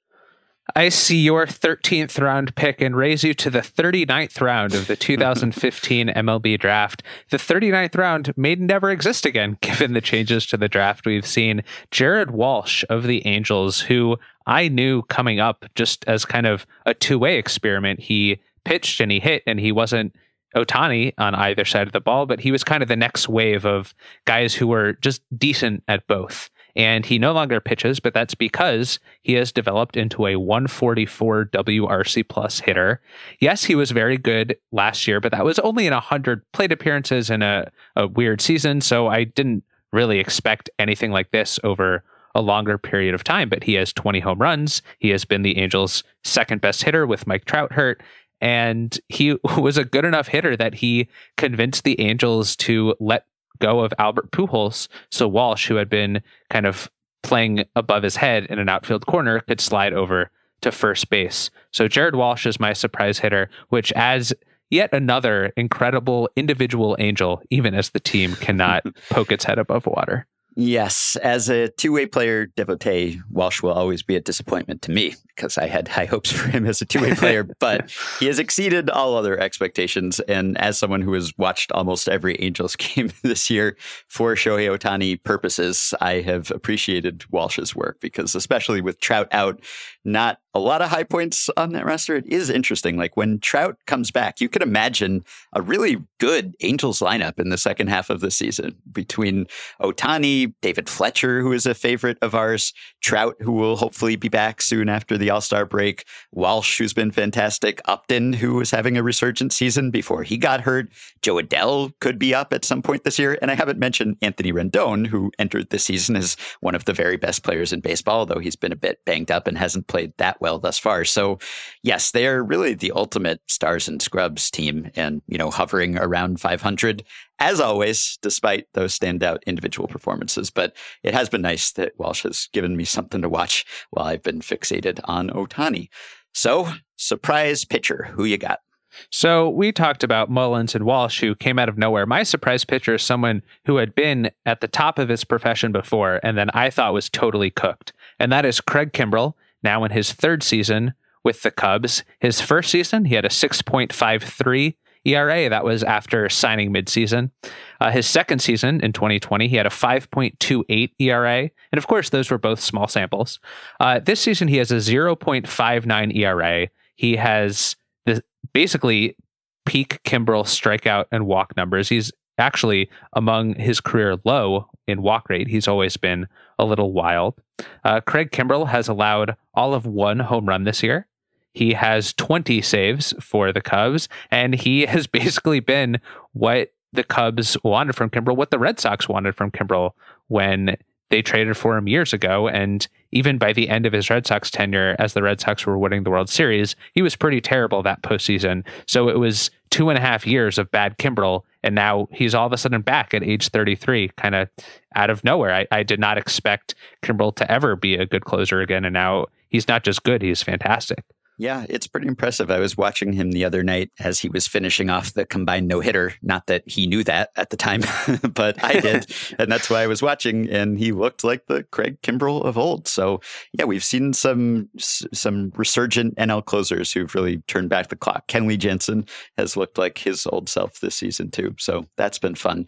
[0.76, 4.96] I see your 13th round pick and raise you to the 39th round of the
[4.96, 7.04] 2015 MLB draft.
[7.32, 11.64] The 39th round may never exist again, given the changes to the draft we've seen.
[11.92, 16.94] Jared Walsh of the Angels, who I knew coming up just as kind of a
[16.94, 18.00] two way experiment.
[18.00, 20.16] He pitched and he hit, and he wasn't
[20.56, 23.66] Ohtani on either side of the ball, but he was kind of the next wave
[23.66, 23.94] of
[24.26, 26.50] guys who were just decent at both.
[26.76, 32.28] And he no longer pitches, but that's because he has developed into a 144 WRC
[32.28, 33.00] plus hitter.
[33.40, 37.30] Yes, he was very good last year, but that was only in 100 plate appearances
[37.30, 38.82] in a, a weird season.
[38.82, 42.04] So I didn't really expect anything like this over
[42.36, 44.82] a longer period of time, but he has 20 home runs.
[44.98, 48.02] He has been the Angels' second best hitter with Mike Trout hurt.
[48.42, 53.26] And he was a good enough hitter that he convinced the Angels to let
[53.60, 54.88] go of Albert Pujols.
[55.12, 56.90] So Walsh, who had been kind of
[57.22, 60.30] playing above his head in an outfield corner, could slide over
[60.62, 61.50] to first base.
[61.72, 64.34] So Jared Walsh is my surprise hitter, which adds
[64.70, 70.26] yet another incredible individual angel, even as the team cannot poke its head above water.
[70.56, 75.58] Yes, as a two-way player devotee, Walsh will always be a disappointment to me because
[75.58, 79.18] I had high hopes for him as a two-way player, but he has exceeded all
[79.18, 80.20] other expectations.
[80.22, 83.76] And as someone who has watched almost every Angels game this year
[84.08, 89.60] for Shohei Ohtani purposes, I have appreciated Walsh's work because especially with Trout out,
[90.06, 92.16] not a lot of high points on that roster.
[92.16, 92.96] It is interesting.
[92.96, 97.58] Like when Trout comes back, you could imagine a really good Angels lineup in the
[97.58, 99.48] second half of the season between
[99.82, 104.62] Ohtani, David Fletcher, who is a favorite of ours, Trout, who will hopefully be back
[104.62, 109.04] soon after the All Star break, Walsh, who's been fantastic, Upton, who was having a
[109.04, 110.90] resurgent season before he got hurt,
[111.24, 113.40] Jo Adell could be up at some point this year.
[113.42, 117.18] And I haven't mentioned Anthony Rendon, who entered the season as one of the very
[117.18, 120.42] best players in baseball, although he's been a bit banged up and hasn't played that
[120.42, 121.06] well thus far.
[121.06, 121.38] So,
[121.84, 127.04] yes, they're really the ultimate stars and scrubs team and, you know, hovering around 500
[127.38, 130.50] as always, despite those standout individual performances.
[130.50, 134.24] But it has been nice that Walsh has given me something to watch while I've
[134.24, 135.90] been fixated on Ohtani.
[136.34, 138.62] So, surprise pitcher, who you got?
[139.10, 142.06] So we talked about Mullins and Walsh, who came out of nowhere.
[142.06, 146.20] My surprise pitcher is someone who had been at the top of his profession before,
[146.24, 147.94] and then I thought was totally cooked.
[148.20, 152.04] And that is Craig Kimbrel, now in his third season with the Cubs.
[152.20, 155.50] His first season, he had a 6.53 ERA.
[155.50, 157.32] That was after signing midseason.
[157.80, 161.50] Uh, his second season in 2020, he had a 5.28 ERA.
[161.72, 163.40] And of course, those were both small samples.
[163.80, 166.68] Uh, this season, he has a 0.59 ERA.
[166.96, 168.24] He has the,
[168.54, 169.18] basically
[169.66, 171.90] peak Kimbrel strikeout and walk numbers.
[171.90, 175.48] He's actually among his career low in walk rate.
[175.48, 176.28] He's always been
[176.60, 177.36] a little wild.
[177.84, 181.08] Uh, Craig Kimbrel has allowed all of one home run this year.
[181.54, 186.00] He has 20 saves for the Cubs, and he has basically been
[186.34, 189.92] what the Cubs wanted from Kimbrel, what the Red Sox wanted from Kimbrel
[190.28, 190.78] when
[191.10, 192.48] they traded for him years ago.
[192.48, 195.78] And even by the end of his Red Sox tenure, as the Red Sox were
[195.78, 198.64] winning the World Series, he was pretty terrible that postseason.
[198.88, 201.44] So it was two and a half years of bad Kimbrel.
[201.64, 204.50] And now he's all of a sudden back at age 33, kind of
[204.96, 205.54] out of nowhere.
[205.54, 208.86] I, I did not expect Kimbrel to ever be a good closer again.
[208.86, 211.04] And now he's not just good, he's fantastic.
[211.38, 212.52] Yeah, it's pretty impressive.
[212.52, 215.80] I was watching him the other night as he was finishing off the combined no
[215.80, 216.14] hitter.
[216.22, 217.82] Not that he knew that at the time,
[218.34, 219.12] but I did.
[219.40, 220.48] and that's why I was watching.
[220.50, 222.88] And he looked like the Craig Kimbrel of old.
[222.88, 223.20] So,
[223.54, 228.28] yeah, we've seen some some resurgent NL closers who've really turned back the clock.
[228.28, 229.06] Kenley Jansen
[229.38, 231.56] has looked like his old self this season, too.
[231.58, 232.68] So that's been fun.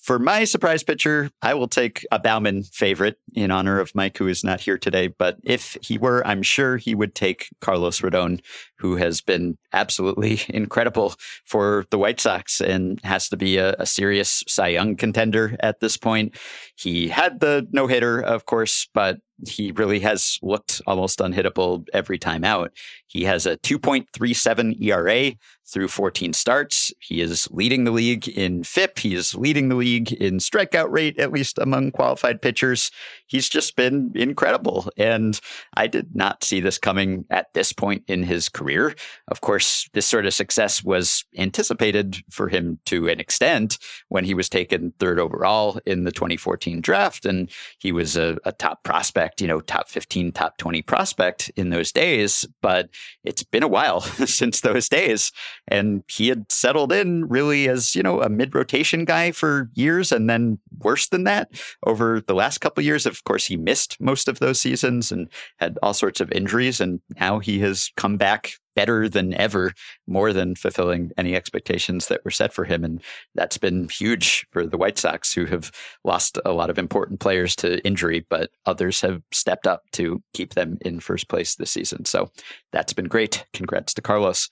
[0.00, 4.28] For my surprise pitcher, I will take a Baumann favorite in honor of Mike, who
[4.28, 5.08] is not here today.
[5.08, 8.40] But if he were, I'm sure he would take Carlos Rodon,
[8.78, 13.84] who has been absolutely incredible for the White Sox and has to be a, a
[13.84, 16.34] serious Cy Young contender at this point.
[16.76, 22.18] He had the no hitter, of course, but he really has looked almost unhittable every
[22.18, 22.72] time out.
[23.06, 25.32] He has a 2.37 ERA
[25.66, 26.92] through 14 starts.
[26.98, 28.98] He is leading the league in FIP.
[28.98, 32.90] He is leading the league in strikeout rate, at least among qualified pitchers.
[33.30, 34.90] He's just been incredible.
[34.96, 35.40] And
[35.74, 38.96] I did not see this coming at this point in his career.
[39.28, 43.78] Of course, this sort of success was anticipated for him to an extent
[44.08, 47.24] when he was taken third overall in the 2014 draft.
[47.24, 51.70] And he was a, a top prospect, you know, top 15, top 20 prospect in
[51.70, 52.44] those days.
[52.60, 52.88] But
[53.22, 55.30] it's been a while since those days.
[55.68, 60.10] And he had settled in really as, you know, a mid rotation guy for years.
[60.10, 61.52] And then worse than that,
[61.86, 65.78] over the last couple years, of course, he missed most of those seasons and had
[65.82, 66.80] all sorts of injuries.
[66.80, 69.72] And now he has come back better than ever,
[70.06, 72.84] more than fulfilling any expectations that were set for him.
[72.84, 73.02] And
[73.34, 75.70] that's been huge for the White Sox, who have
[76.04, 80.54] lost a lot of important players to injury, but others have stepped up to keep
[80.54, 82.04] them in first place this season.
[82.04, 82.30] So
[82.72, 83.44] that's been great.
[83.52, 84.48] Congrats to Carlos.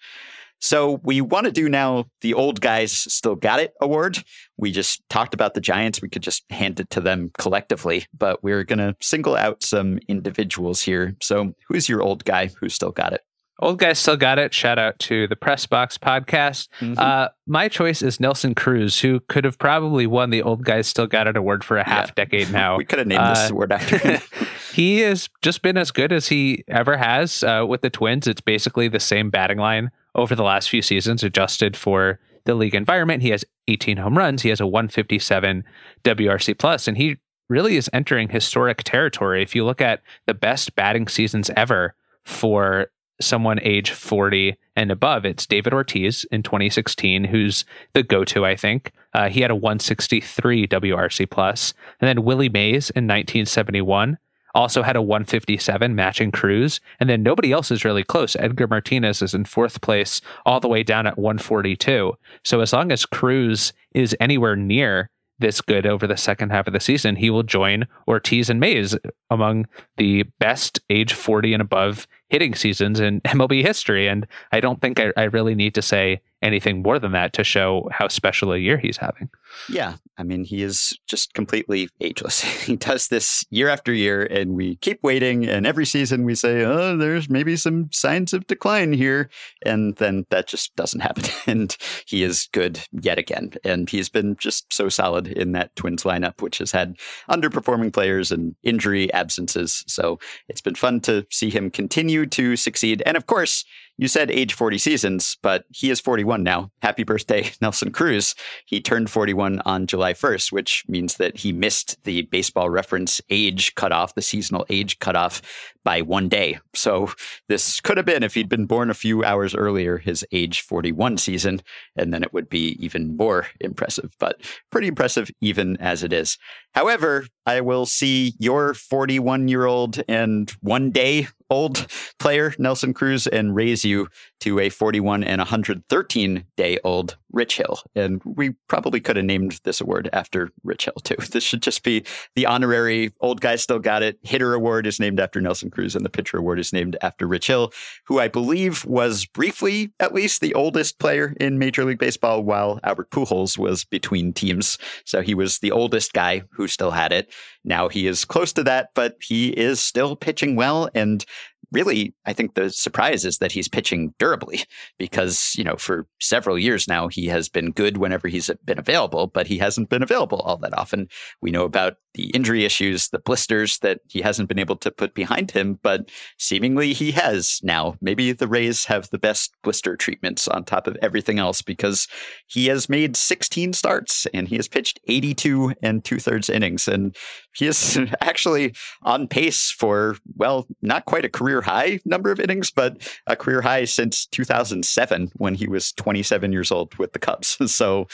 [0.60, 4.22] So we want to do now the old guys still got it award.
[4.56, 6.02] We just talked about the Giants.
[6.02, 9.98] We could just hand it to them collectively, but we're going to single out some
[10.08, 11.16] individuals here.
[11.22, 13.22] So who's your old guy who still got it?
[13.60, 14.54] Old guys still got it.
[14.54, 16.68] Shout out to the Press Box podcast.
[16.78, 16.94] Mm-hmm.
[16.96, 21.08] Uh, my choice is Nelson Cruz, who could have probably won the Old Guys Still
[21.08, 22.24] Got It award for a half yeah.
[22.24, 22.76] decade now.
[22.78, 24.20] we could have named uh, this award after him.
[24.74, 28.28] he has just been as good as he ever has uh, with the Twins.
[28.28, 32.74] It's basically the same batting line over the last few seasons, adjusted for the league
[32.74, 33.22] environment.
[33.22, 34.42] He has 18 home runs.
[34.42, 35.64] He has a 157
[36.04, 37.16] WRC plus, and he
[37.48, 39.42] really is entering historic territory.
[39.42, 41.94] If you look at the best batting seasons ever
[42.24, 42.90] for
[43.20, 45.24] someone age 40 and above.
[45.24, 48.92] It's David Ortiz in 2016, who's the go-to, I think.
[49.12, 54.18] Uh, he had a 163 WRC plus, and then Willie Mays in 1971
[54.58, 58.34] also had a 157 matching Cruz, and then nobody else is really close.
[58.36, 62.12] Edgar Martinez is in fourth place, all the way down at 142.
[62.44, 66.72] So as long as Cruz is anywhere near this good over the second half of
[66.72, 68.96] the season, he will join Ortiz and Mays
[69.30, 74.08] among the best age 40 and above hitting seasons in MLB history.
[74.08, 77.44] And I don't think I, I really need to say anything more than that to
[77.44, 79.28] show how special a year he's having.
[79.68, 79.94] Yeah.
[80.16, 82.40] I mean, he is just completely ageless.
[82.66, 85.48] he does this year after year, and we keep waiting.
[85.48, 89.30] And every season we say, oh, there's maybe some signs of decline here.
[89.64, 91.24] And then that just doesn't happen.
[91.46, 91.76] and
[92.06, 93.52] he is good yet again.
[93.64, 96.96] And he's been just so solid in that Twins lineup, which has had
[97.30, 99.84] underperforming players and injury absences.
[99.86, 100.18] So
[100.48, 103.02] it's been fun to see him continue to succeed.
[103.06, 103.64] And of course,
[103.98, 106.70] you said age 40 seasons, but he is 41 now.
[106.80, 108.36] Happy birthday, Nelson Cruz.
[108.64, 113.74] He turned 41 on July 1st, which means that he missed the baseball reference age
[113.74, 115.42] cutoff, the seasonal age cutoff
[115.82, 116.60] by one day.
[116.74, 117.10] So
[117.48, 121.18] this could have been, if he'd been born a few hours earlier, his age 41
[121.18, 121.60] season,
[121.96, 124.40] and then it would be even more impressive, but
[124.70, 126.38] pretty impressive even as it is.
[126.72, 131.86] However, I will see your 41 year old and one day old
[132.18, 134.08] player, Nelson Cruz, and raise you
[134.40, 137.80] to a 41 and 113 day old Rich Hill.
[137.94, 141.16] And we probably could have named this award after Rich Hill, too.
[141.38, 142.04] This should just be
[142.34, 144.18] the honorary old guy still got it.
[144.22, 147.46] Hitter award is named after Nelson Cruz, and the pitcher award is named after Rich
[147.46, 147.72] Hill,
[148.06, 152.80] who I believe was briefly, at least, the oldest player in Major League Baseball while
[152.82, 154.78] Albert Pujols was between teams.
[155.04, 157.32] So he was the oldest guy who still had it.
[157.64, 160.88] Now he is close to that, but he is still pitching well.
[160.94, 161.24] And
[161.72, 164.60] really, I think the surprise is that he's pitching durably
[164.98, 169.26] because, you know, for several years now, he has been good whenever he's been available,
[169.26, 171.08] but he hasn't been available all that often.
[171.40, 175.14] We know about the injury issues, the blisters that he hasn't been able to put
[175.14, 177.94] behind him, but seemingly he has now.
[178.00, 182.08] Maybe the Rays have the best blister treatments on top of everything else because
[182.48, 186.88] he has made 16 starts and he has pitched 82 and two thirds innings.
[186.88, 187.14] And
[187.54, 192.72] he is actually on pace for, well, not quite a career high number of innings,
[192.72, 192.96] but
[193.28, 197.56] a career high since 2007 when he was 27 years old with the Cubs.
[197.68, 198.08] So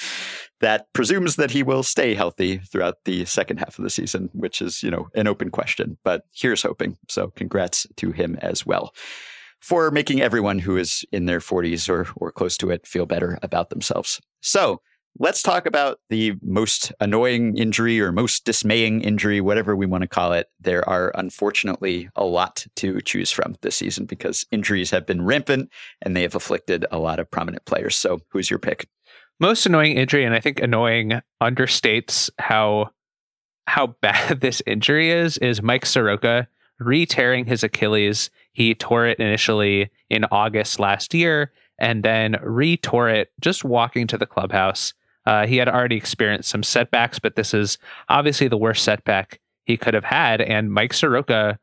[0.61, 4.63] that presumes that he will stay healthy throughout the second half of the season, which
[4.63, 5.99] is, you know, an open question.
[6.05, 6.97] But here's hoping.
[7.09, 8.95] So congrats to him as well
[9.65, 13.39] for making everyone who is in their 40s or, or close to it feel better
[13.43, 14.21] about themselves.
[14.43, 14.83] So
[15.19, 20.09] let's talk about the most annoying injury or most dismaying injury, whatever we want to
[20.09, 20.49] call it.
[20.61, 25.71] There are unfortunately a lot to choose from this season because injuries have been rampant
[26.03, 27.97] and they have afflicted a lot of prominent players.
[27.97, 28.87] So, who's your pick?
[29.41, 32.91] Most annoying injury, and I think annoying understates how
[33.66, 38.30] how bad this injury is, is Mike Soroka re tearing his Achilles.
[38.53, 44.07] He tore it initially in August last year and then re tore it just walking
[44.09, 44.93] to the clubhouse.
[45.26, 47.78] Uh, he had already experienced some setbacks, but this is
[48.09, 50.41] obviously the worst setback he could have had.
[50.41, 51.59] And Mike Soroka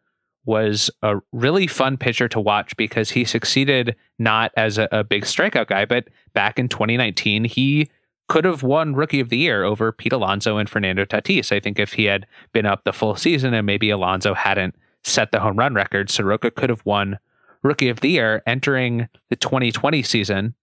[0.45, 5.23] was a really fun pitcher to watch because he succeeded not as a, a big
[5.23, 7.89] strikeout guy, but back in 2019, he
[8.27, 11.51] could have won Rookie of the Year over Pete Alonso and Fernando Tatis.
[11.51, 15.31] I think if he had been up the full season and maybe Alonso hadn't set
[15.31, 17.19] the home run record, Soroka could have won
[17.63, 20.55] Rookie of the Year entering the 2020 season.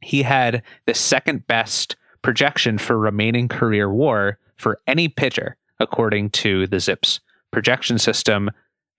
[0.00, 6.66] He had the second best projection for remaining career war for any pitcher, according to
[6.66, 8.50] the ZiPS projection system.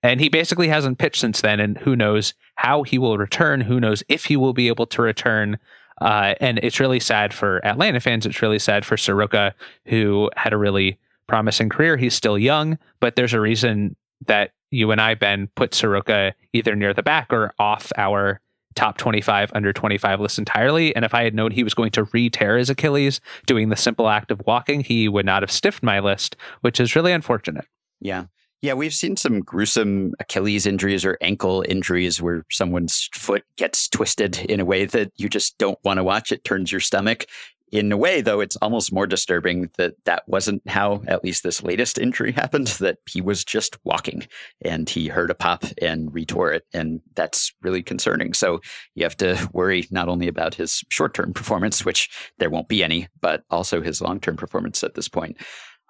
[0.07, 1.59] And he basically hasn't pitched since then.
[1.59, 3.59] And who knows how he will return?
[3.59, 5.59] Who knows if he will be able to return?
[5.99, 8.25] Uh, and it's really sad for Atlanta fans.
[8.25, 9.53] It's really sad for Soroka,
[9.85, 10.97] who had a really
[11.27, 11.97] promising career.
[11.97, 13.97] He's still young, but there's a reason
[14.27, 18.39] that you and I, Ben, put Soroka either near the back or off our
[18.75, 20.95] top 25 under 25 list entirely.
[20.95, 23.75] And if I had known he was going to re tear his Achilles doing the
[23.75, 27.65] simple act of walking, he would not have stiffed my list, which is really unfortunate.
[27.99, 28.25] Yeah.
[28.61, 34.39] Yeah, we've seen some gruesome Achilles injuries or ankle injuries where someone's foot gets twisted
[34.49, 36.31] in a way that you just don't want to watch.
[36.31, 37.25] It turns your stomach.
[37.71, 41.61] In a way, though, it's almost more disturbing that that wasn't how at least this
[41.61, 44.25] latest injury happened, that he was just walking
[44.61, 46.63] and he heard a pop and retore it.
[46.73, 48.33] And that's really concerning.
[48.33, 48.61] So
[48.95, 52.83] you have to worry not only about his short term performance, which there won't be
[52.83, 55.37] any, but also his long term performance at this point.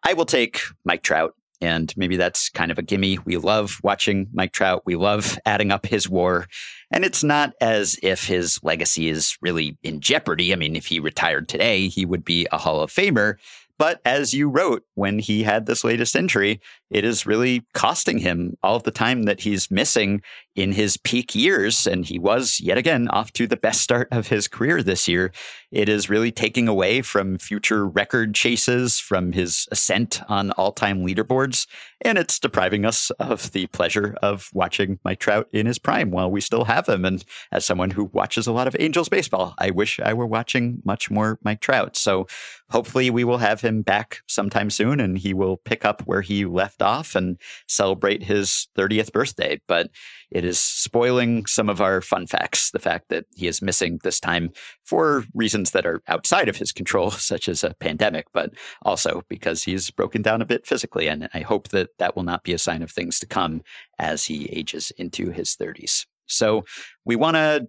[0.03, 3.19] I will take Mike Trout and maybe that's kind of a gimme.
[3.25, 4.83] We love watching Mike Trout.
[4.85, 6.47] We love adding up his war.
[6.91, 10.53] And it's not as if his legacy is really in jeopardy.
[10.53, 13.35] I mean, if he retired today, he would be a Hall of Famer.
[13.79, 18.57] But as you wrote when he had this latest injury, it is really costing him
[18.63, 20.21] all of the time that he's missing
[20.55, 21.85] in his peak years.
[21.85, 25.31] And he was yet again off to the best start of his career this year.
[25.71, 31.05] It is really taking away from future record chases, from his ascent on all time
[31.05, 31.67] leaderboards.
[32.01, 36.31] And it's depriving us of the pleasure of watching Mike Trout in his prime while
[36.31, 37.05] we still have him.
[37.05, 40.81] And as someone who watches a lot of Angels baseball, I wish I were watching
[40.85, 41.95] much more Mike Trout.
[41.95, 42.27] So
[42.69, 46.45] hopefully we will have him back sometime soon and he will pick up where he
[46.45, 49.59] left off and celebrate his 30th birthday.
[49.67, 49.89] But
[50.31, 52.71] it is spoiling some of our fun facts.
[52.71, 54.51] The fact that he is missing this time
[54.83, 58.51] for reasons that are outside of his control, such as a pandemic, but
[58.81, 61.07] also because he's broken down a bit physically.
[61.07, 63.61] And I hope that that will not be a sign of things to come
[63.99, 66.05] as he ages into his 30s.
[66.27, 66.65] So
[67.05, 67.67] we want to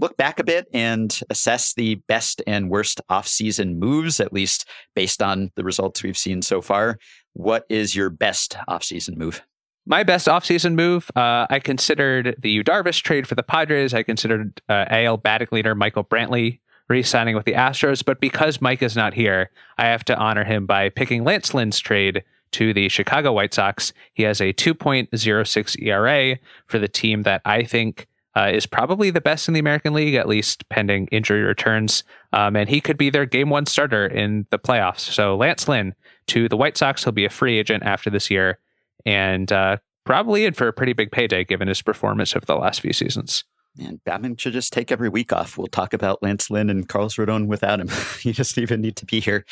[0.00, 5.22] look back a bit and assess the best and worst off-season moves, at least based
[5.22, 6.96] on the results we've seen so far.
[7.34, 9.42] What is your best off-season move?
[9.86, 13.94] My best offseason move, uh, I considered the Yu Darvish trade for the Padres.
[13.94, 18.04] I considered uh, AL batting leader Michael Brantley re-signing with the Astros.
[18.04, 21.78] But because Mike is not here, I have to honor him by picking Lance Lynn's
[21.78, 23.92] trade to the Chicago White Sox.
[24.12, 28.06] He has a 2.06 ERA for the team that I think
[28.36, 32.04] uh, is probably the best in the American League, at least pending injury returns.
[32.32, 35.00] Um, and he could be their game one starter in the playoffs.
[35.00, 35.94] So Lance Lynn
[36.28, 37.04] to the White Sox.
[37.04, 38.58] He'll be a free agent after this year
[39.04, 42.80] and uh, probably in for a pretty big payday given his performance over the last
[42.80, 43.44] few seasons.
[43.78, 45.56] And Baumann should just take every week off.
[45.56, 47.88] We'll talk about Lance Lynn and Carlos Rodon without him.
[48.22, 49.44] you just even need to be here.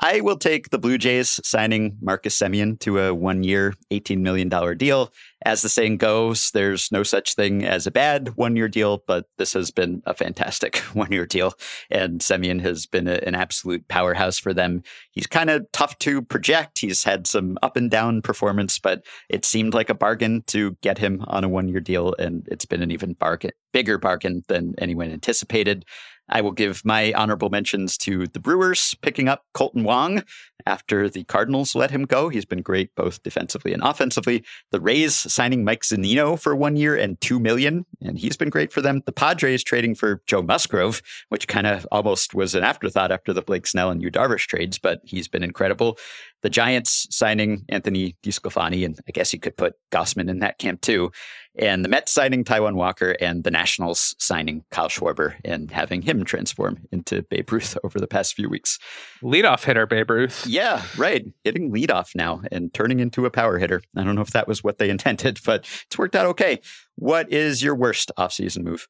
[0.00, 4.48] I will take the Blue Jays signing Marcus Semien to a one year, $18 million
[4.76, 5.12] deal.
[5.44, 9.26] As the saying goes, there's no such thing as a bad one year deal, but
[9.38, 11.54] this has been a fantastic one year deal.
[11.90, 14.82] And Semien has been a, an absolute powerhouse for them.
[15.12, 16.80] He's kind of tough to project.
[16.80, 20.98] He's had some up and down performance, but it seemed like a bargain to get
[20.98, 22.14] him on a one year deal.
[22.18, 25.84] And it's been an even bargain, bigger bargain than anyone anticipated.
[26.28, 30.22] I will give my honorable mentions to the Brewers picking up Kolten Wong
[30.64, 32.28] after the Cardinals let him go.
[32.28, 34.44] He's been great both defensively and offensively.
[34.72, 38.72] The Rays signing Mike Zunino for one year and two million, and he's been great
[38.72, 39.02] for them.
[39.06, 43.42] The Padres trading for Joe Musgrove, which kind of almost was an afterthought after the
[43.42, 45.98] Blake Snell and Yu Darvish trades, but he's been incredible.
[46.46, 50.80] The Giants signing Anthony DeSclafani, and I guess you could put Gausman in that camp
[50.80, 51.10] too
[51.58, 56.24] and the Mets signing Taijuan Walker and the Nationals signing Kyle Schwarber and having him
[56.24, 58.78] transform into Babe Ruth over the past few weeks.
[59.22, 60.46] Leadoff hitter Babe Ruth.
[60.46, 61.24] Yeah, right.
[61.44, 63.82] Hitting leadoff now and turning into a power hitter.
[63.96, 66.60] I don't know if that was what they intended, but it's worked out okay.
[66.96, 68.86] What is your worst offseason move?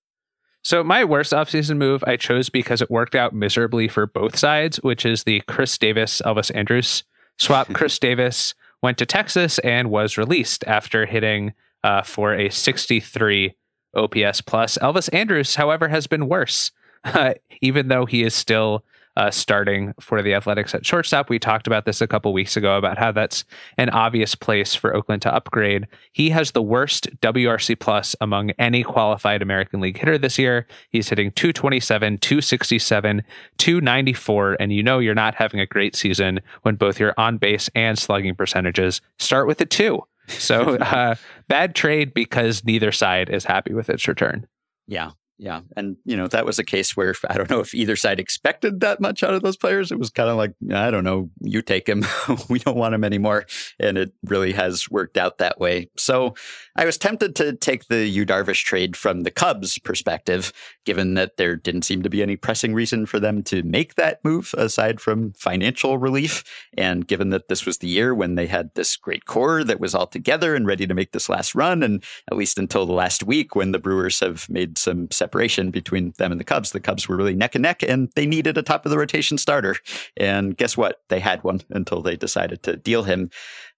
[0.62, 4.78] So my worst offseason move I chose because it worked out miserably for both sides,
[4.78, 7.04] which is the Chris Davis Elvis Andrus
[7.38, 7.68] swap.
[7.72, 13.54] Chris Davis went to Texas and was released after hitting uh, for a 63
[13.94, 14.78] OPS plus.
[14.78, 16.70] Elvis Andrus, however, has been worse,
[17.04, 18.84] uh, even though he is still
[19.16, 21.30] uh, starting for the Athletics at shortstop.
[21.30, 23.44] We talked about this a couple weeks ago about how that's
[23.78, 25.86] an obvious place for Oakland to upgrade.
[26.12, 30.66] He has the worst WRC plus among any qualified American League hitter this year.
[30.90, 33.22] He's hitting 227, 267,
[33.58, 37.70] 294, and you know you're not having a great season when both your on base
[37.74, 40.02] and slugging percentages start with a two.
[40.28, 41.14] So uh,
[41.48, 44.46] bad trade because neither side is happy with its return.
[44.86, 45.60] Yeah, yeah.
[45.76, 48.80] And, you know, that was a case where I don't know if either side expected
[48.80, 49.92] that much out of those players.
[49.92, 52.04] It was kind of like, I don't know, you take him.
[52.48, 53.44] we don't want him anymore.
[53.78, 55.90] And it really has worked out that way.
[55.96, 56.34] So
[56.74, 60.52] I was tempted to take the Yu Darvish trade from the Cubs perspective,
[60.86, 64.24] given that there didn't seem to be any pressing reason for them to make that
[64.24, 66.44] move aside from financial relief.
[66.78, 69.94] And given that this was the year when they had this great core that was
[69.94, 73.22] all together and ready to make this last run, and at least until the last
[73.22, 76.70] week when the Brewers have made some separation between them and the Cubs.
[76.70, 79.38] The Cubs were really neck and neck, and they needed a top of the rotation
[79.38, 79.74] starter.
[80.16, 81.00] And guess what?
[81.08, 83.30] They had one until they decided to deal him.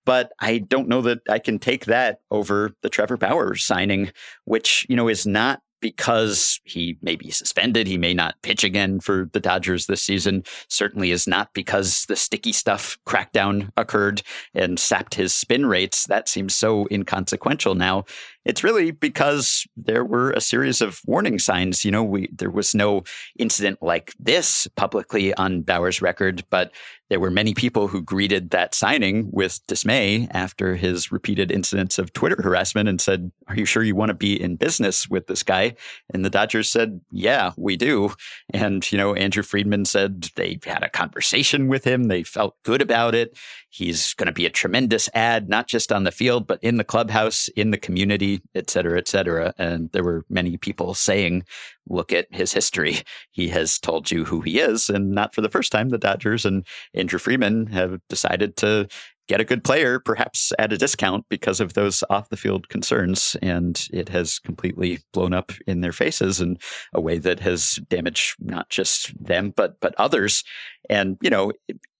[0.04, 4.12] But I don't know that I can take that over the Trevor Bauer signing,
[4.44, 7.86] which, you know, is not because he may be suspended.
[7.86, 10.44] He may not pitch again for the Dodgers this season.
[10.68, 14.22] Certainly is not because the sticky stuff crackdown occurred
[14.54, 16.06] and sapped his spin rates.
[16.06, 18.04] That seems so inconsequential now.
[18.44, 21.84] It's really because there were a series of warning signs.
[21.84, 23.02] You know, we there was no
[23.38, 26.72] incident like this publicly on Bauer's record, but
[27.10, 32.12] there were many people who greeted that signing with dismay after his repeated incidents of
[32.12, 35.42] Twitter harassment and said, Are you sure you want to be in business with this
[35.42, 35.74] guy?
[36.12, 38.12] And the Dodgers said, Yeah, we do.
[38.50, 42.04] And, you know, Andrew Friedman said they had a conversation with him.
[42.04, 43.36] They felt good about it.
[43.70, 46.84] He's going to be a tremendous ad, not just on the field, but in the
[46.84, 49.52] clubhouse, in the community, et cetera, et cetera.
[49.58, 51.44] And there were many people saying,
[51.86, 53.02] look at his history.
[53.30, 54.88] He has told you who he is.
[54.88, 58.88] And not for the first time, the Dodgers and Andrew Friedman have decided to
[59.28, 63.36] get a good player, perhaps at a discount because of those off the field concerns.
[63.42, 66.56] And it has completely blown up in their faces in
[66.94, 70.44] a way that has damaged not just them, but, but others.
[70.88, 71.52] And, you know,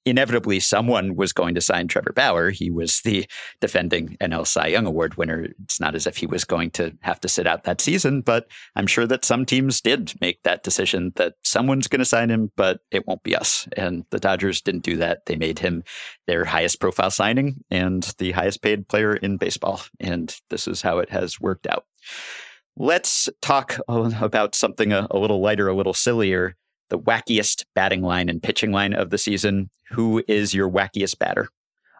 [0.08, 2.50] inevitably someone was going to sign Trevor Bauer.
[2.50, 3.26] He was the
[3.60, 5.48] defending NL Cy Young Award winner.
[5.64, 8.48] It's not as if he was going to have to sit out that season, but
[8.76, 12.50] I'm sure that some teams did make that decision that someone's going to sign him,
[12.56, 13.68] but it won't be us.
[13.76, 15.26] And the Dodgers didn't do that.
[15.26, 15.84] They made him
[16.26, 19.80] their highest profile signing and the highest paid player in baseball.
[20.00, 21.84] And this is how it has worked out.
[22.76, 26.56] Let's talk about something a, a little lighter, a little sillier
[26.88, 29.70] the wackiest batting line and pitching line of the season.
[29.90, 31.48] Who is your wackiest batter?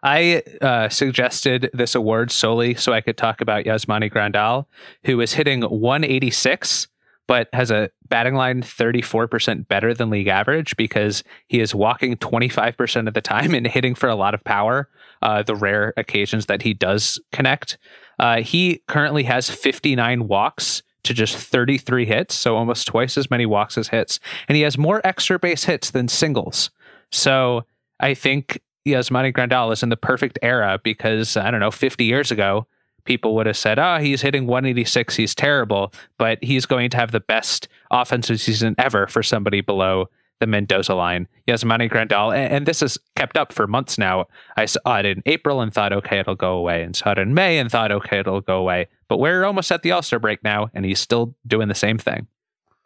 [0.03, 4.65] I uh, suggested this award solely so I could talk about Yasmani Grandal,
[5.03, 6.87] who is hitting 186,
[7.27, 13.07] but has a batting line 34% better than league average because he is walking 25%
[13.07, 14.89] of the time and hitting for a lot of power,
[15.21, 17.77] uh, the rare occasions that he does connect.
[18.19, 23.45] Uh, he currently has 59 walks to just 33 hits, so almost twice as many
[23.45, 24.19] walks as hits.
[24.47, 26.69] And he has more extra base hits than singles.
[27.11, 27.65] So
[27.99, 32.31] I think Yasmani Grandal is in the perfect era because, I don't know, 50 years
[32.31, 32.67] ago,
[33.05, 37.11] people would have said, oh, he's hitting 186, he's terrible, but he's going to have
[37.11, 41.27] the best offensive season ever for somebody below the Mendoza line.
[41.47, 44.25] Yasmani Grandal, and, this has kept up for months now.
[44.55, 47.33] I saw it in April and thought, okay, it'll go away, and saw it in
[47.33, 48.87] May and thought, okay, it'll go away.
[49.09, 51.97] But we're almost at the All Star break now, and he's still doing the same
[51.97, 52.27] thing.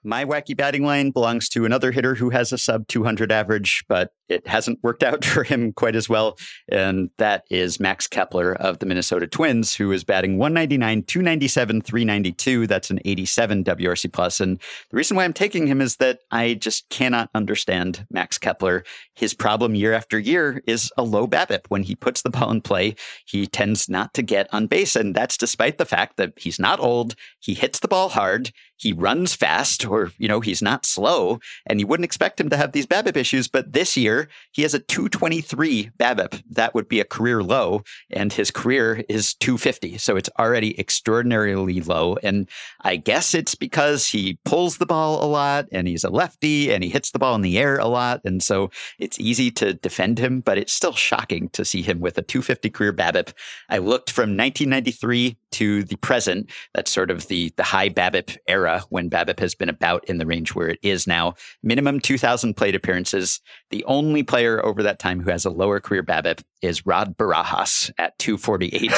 [0.04, 4.12] My wacky batting line belongs to another hitter who has a sub 200 average, but
[4.28, 6.38] it hasn't worked out for him quite as well.
[6.70, 12.68] And that is Max Kepler of the Minnesota Twins, who is batting 199, 297, 392.
[12.68, 14.39] That's an 87 WRC plus.
[14.39, 14.58] And
[14.89, 18.84] the reason why I'm taking him is that I just cannot understand Max Kepler.
[19.16, 21.62] His problem year after year is a low BABIP.
[21.70, 22.95] When he puts the ball in play,
[23.26, 24.95] he tends not to get on base.
[24.95, 28.51] And that's despite the fact that he's not old, he hits the ball hard,
[28.84, 32.58] he runs fast or you know he's not slow and you wouldn't expect him to
[32.58, 36.44] have these BABIP issues but this year he has a 223 BABIP.
[36.50, 41.82] That would be a career low and his career is 250 so it's already extraordinarily
[41.82, 42.50] low and
[42.82, 46.84] I guess it's because he pulls the ball a lot and he's a lefty and
[46.84, 48.70] he hits the ball in the air a lot and so
[49.00, 52.70] it's easy to defend him but it's still shocking to see him with a 250
[52.70, 53.34] career BABIP.
[53.70, 58.72] I looked from 1993 to the present, that's sort of the the high BABIP era
[58.89, 61.36] when BABIP has been about in the range where it is now.
[61.61, 63.41] Minimum 2,000 plate appearances.
[63.69, 67.91] The only player over that time who has a lower career BABIP is Rod Barajas
[67.97, 68.91] at 248.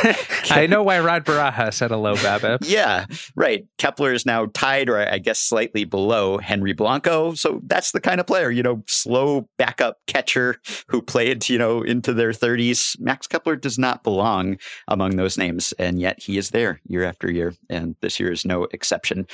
[0.51, 2.59] I know why Rod Barajas had a low BABIP.
[2.63, 3.05] yeah,
[3.35, 3.65] right.
[3.77, 7.33] Kepler is now tied, or I guess slightly below Henry Blanco.
[7.33, 10.57] So that's the kind of player, you know, slow backup catcher
[10.89, 12.99] who played, you know, into their 30s.
[12.99, 14.57] Max Kepler does not belong
[14.87, 18.45] among those names, and yet he is there year after year, and this year is
[18.45, 19.25] no exception.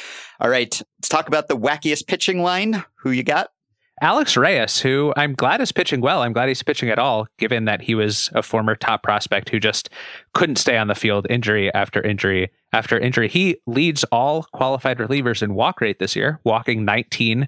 [0.42, 2.84] All right, let's talk about the wackiest pitching line.
[2.96, 3.52] Who you got?
[4.02, 6.24] Alex Reyes, who I'm glad is pitching well.
[6.24, 9.60] I'm glad he's pitching at all, given that he was a former top prospect who
[9.60, 9.92] just
[10.34, 13.30] couldn't stay on the field injury after injury after injury.
[13.30, 17.48] He leads all qualified relievers in walk rate this year, walking 19%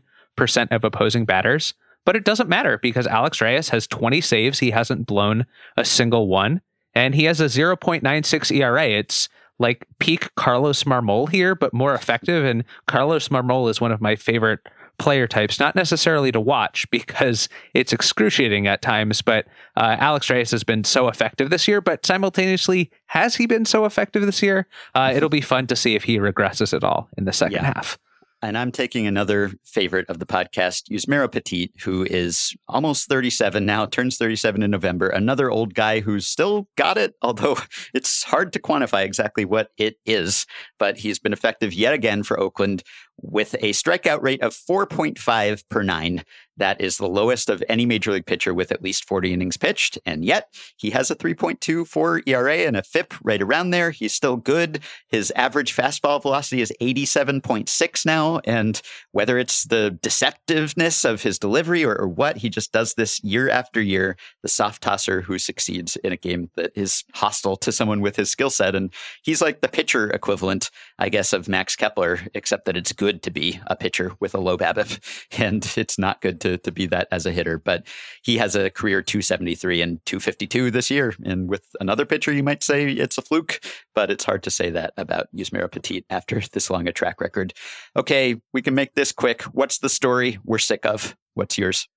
[0.69, 1.73] of opposing batters.
[2.05, 4.59] But it doesn't matter because Alex Reyes has 20 saves.
[4.59, 6.61] He hasn't blown a single one,
[6.93, 8.85] and he has a 0.96 ERA.
[8.85, 9.29] It's
[9.59, 12.43] like peak Carlos Marmol here, but more effective.
[12.43, 14.59] And Carlos Marmol is one of my favorite
[14.99, 19.21] player types, not necessarily to watch because it's excruciating at times.
[19.21, 19.45] But
[19.75, 23.85] uh, Alex Reyes has been so effective this year, but simultaneously, has he been so
[23.85, 24.67] effective this year?
[24.93, 27.73] Uh, it'll be fun to see if he regresses at all in the second yeah.
[27.75, 27.97] half.
[28.43, 33.85] And I'm taking another favorite of the podcast, Yusmeiro Petit, who is almost 37 now,
[33.85, 35.07] turns 37 in November.
[35.07, 37.57] Another old guy who's still got it, although
[37.93, 40.45] it's hard to quantify exactly what it is.
[40.77, 42.83] But he's been effective yet again for Oakland
[43.21, 46.23] with a strikeout rate of 4.5 per nine.
[46.57, 49.97] That is the lowest of any major league pitcher with at least 40 innings pitched.
[50.05, 53.89] And yet he has a 3.24 ERA and a FIP right around there.
[53.89, 54.79] He's still good.
[55.07, 58.39] His average fastball velocity is 87.6 now.
[58.45, 58.79] And
[59.11, 63.49] whether it's the deceptiveness of his delivery or, or what, he just does this year
[63.49, 64.15] after year.
[64.43, 68.29] The soft tosser who succeeds in a game that is hostile to someone with his
[68.29, 68.75] skill set.
[68.75, 68.93] And
[69.23, 73.31] he's like the pitcher equivalent, I guess, of Max Kepler, except that it's good to
[73.31, 74.99] be a pitcher with a low BABIP.
[75.43, 77.85] And it's not good to, to be that as a hitter, but
[78.21, 81.13] he has a career 273 and 252 this year.
[81.25, 83.59] And with another pitcher, you might say it's a fluke,
[83.93, 87.53] but it's hard to say that about Yusmeiro Petit after this long a track record.
[87.97, 89.41] Okay, we can make this quick.
[89.43, 91.15] What's the story we're sick of?
[91.33, 91.87] What's yours?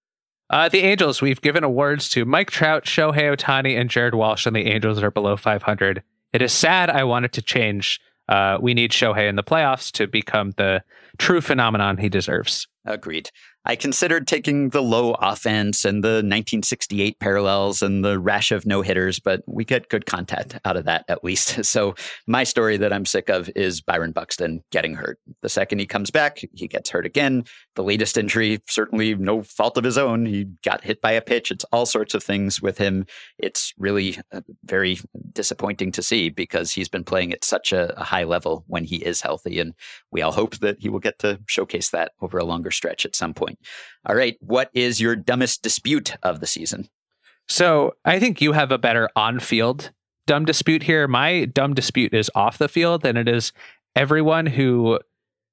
[0.49, 4.55] Uh, the Angels, we've given awards to Mike Trout, Shohei Ohtani, and Jared Walsh, and
[4.55, 6.03] the Angels are below 500.
[6.33, 6.89] It is sad.
[6.89, 8.01] I wanted to change.
[8.29, 10.83] Uh, we need Shohei in the playoffs to become the
[11.19, 12.67] true phenomenon he deserves.
[12.87, 13.31] Agreed.
[13.69, 18.81] I considered taking the low offense and the 1968 parallels and the rash of no
[18.83, 21.65] hitters, but we get good content out of that at least.
[21.67, 21.97] So,
[22.29, 25.19] my story that I'm sick of is Byron Buxton getting hurt.
[25.43, 27.45] The second he comes back, he gets hurt again.
[27.75, 30.27] The latest injury, certainly no fault of his own.
[30.27, 31.51] He got hit by a pitch.
[31.51, 33.05] It's all sorts of things with him.
[33.37, 35.01] It's really uh, very
[35.33, 38.97] disappointing to see because he's been playing at such a, a high level when he
[38.97, 39.59] is healthy.
[39.59, 39.75] And
[40.13, 43.17] we all hope that he will get to showcase that over a longer stretch at
[43.17, 43.59] some point.
[44.07, 44.37] All right.
[44.41, 46.89] What is your dumbest dispute of the season?
[47.49, 49.91] So I think you have a better on field
[50.27, 51.09] dumb dispute here.
[51.09, 53.53] My dumb dispute is off the field, and it is
[53.95, 54.99] everyone who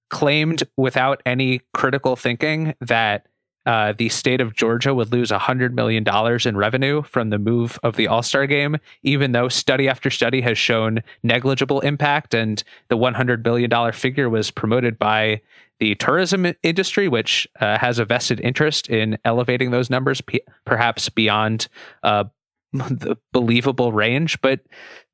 [0.10, 3.28] claimed without any critical thinking that
[3.66, 6.04] uh, the state of Georgia would lose $100 million
[6.46, 10.42] in revenue from the move of the All Star game, even though study after study
[10.42, 12.34] has shown negligible impact.
[12.34, 15.42] And the $100 billion figure was promoted by
[15.84, 21.10] the tourism industry, which uh, has a vested interest in elevating those numbers, p- perhaps
[21.10, 21.68] beyond
[22.04, 22.24] uh,
[22.72, 24.40] the believable range.
[24.40, 24.62] But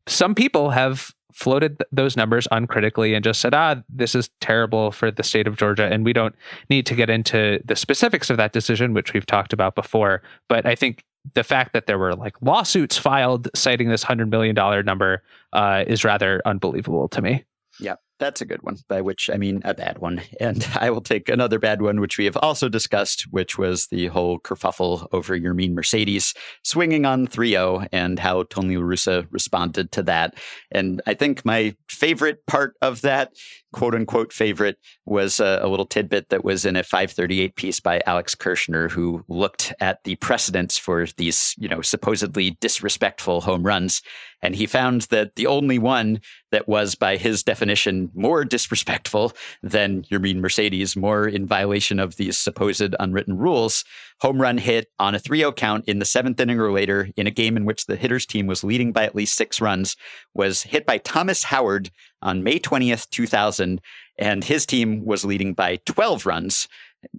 [0.05, 4.91] some people have floated th- those numbers uncritically and just said, ah, this is terrible
[4.91, 5.85] for the state of Georgia.
[5.85, 6.35] And we don't
[6.69, 10.21] need to get into the specifics of that decision, which we've talked about before.
[10.49, 11.03] But I think
[11.33, 14.55] the fact that there were like lawsuits filed citing this $100 million
[14.85, 17.43] number uh, is rather unbelievable to me.
[17.79, 17.95] Yeah.
[18.19, 20.21] That's a good one, by which I mean a bad one.
[20.41, 24.07] And I will take another bad one, which we have also discussed, which was the
[24.07, 29.91] whole kerfuffle over Yermin Mercedes swinging on 3 0 and how Tony La Russa responded
[29.93, 30.35] to that.
[30.71, 33.33] And I think my favorite part of that
[33.71, 38.01] quote unquote favorite was a, a, little tidbit that was in a 538 piece by
[38.05, 44.01] Alex Kirshner, who looked at the precedents for these, you know, supposedly disrespectful home runs.
[44.41, 50.03] And he found that the only one that was, by his definition, more disrespectful than
[50.03, 53.83] Yermin Mercedes, more in violation of these supposed unwritten rules,
[54.21, 57.27] home run hit on a 3 0 count in the seventh inning or later in
[57.27, 59.95] a game in which the hitter's team was leading by at least six runs,
[60.33, 61.89] was hit by Thomas Howard
[62.21, 63.81] on May 20th, 2000.
[64.17, 66.67] And his team was leading by 12 runs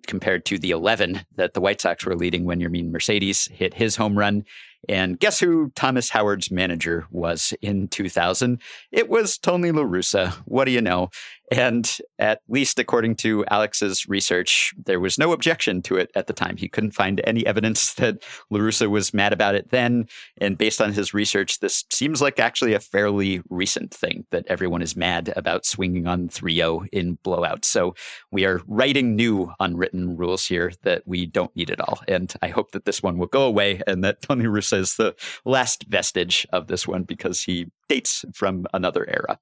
[0.07, 3.97] compared to the 11 that the White Sox were leading when Yermin Mercedes hit his
[3.97, 4.45] home run.
[4.89, 8.61] And guess who Thomas Howard's manager was in 2000?
[8.91, 10.33] It was Tony La Russa.
[10.47, 11.11] What do you know?
[11.51, 16.33] And at least according to Alex's research, there was no objection to it at the
[16.33, 16.57] time.
[16.57, 20.07] He couldn't find any evidence that La Russa was mad about it then.
[20.39, 24.83] And based on his research, this seems like actually a fairly recent thing that everyone
[24.83, 27.65] is mad about swinging on 3 0 in blowout.
[27.65, 27.95] So
[28.31, 32.01] we are writing new unwritten rules here that we don't need at all.
[32.07, 35.17] And I hope that this one will go away and that Tony Russa is the
[35.45, 39.39] last vestige of this one because he dates from another era.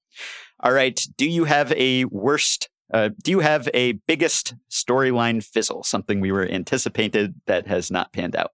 [0.61, 1.01] All right.
[1.16, 2.68] Do you have a worst?
[2.92, 5.84] Uh, do you have a biggest storyline fizzle?
[5.84, 8.53] Something we were anticipated that has not panned out.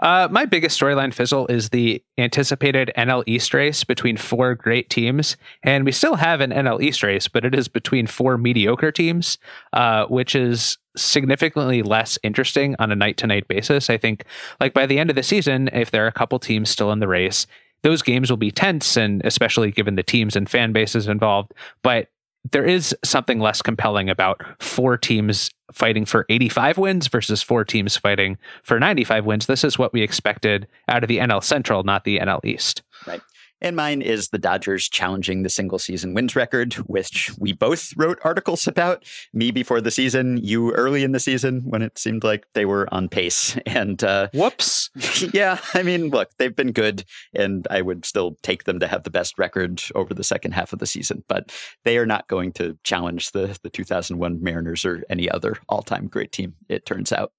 [0.00, 5.38] Uh, my biggest storyline fizzle is the anticipated NL East race between four great teams,
[5.62, 9.38] and we still have an NL East race, but it is between four mediocre teams,
[9.72, 13.88] uh, which is significantly less interesting on a night to night basis.
[13.88, 14.24] I think,
[14.60, 17.00] like by the end of the season, if there are a couple teams still in
[17.00, 17.46] the race,
[17.82, 21.52] those games will be tense, and especially given the teams and fan bases involved.
[21.82, 22.08] But
[22.52, 27.96] there is something less compelling about four teams fighting for 85 wins versus four teams
[27.96, 29.46] fighting for 95 wins.
[29.46, 32.82] This is what we expected out of the NL Central, not the NL East.
[33.06, 33.20] Right.
[33.66, 38.20] And mine is the Dodgers challenging the single season wins record, which we both wrote
[38.22, 39.04] articles about.
[39.32, 42.86] Me before the season, you early in the season when it seemed like they were
[42.94, 43.58] on pace.
[43.66, 44.90] And uh, whoops.
[45.34, 47.04] yeah, I mean, look, they've been good,
[47.34, 50.72] and I would still take them to have the best record over the second half
[50.72, 51.24] of the season.
[51.28, 51.52] But
[51.84, 56.06] they are not going to challenge the, the 2001 Mariners or any other all time
[56.06, 57.32] great team, it turns out.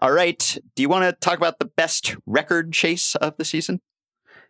[0.00, 0.58] All right.
[0.76, 3.80] Do you want to talk about the best record chase of the season?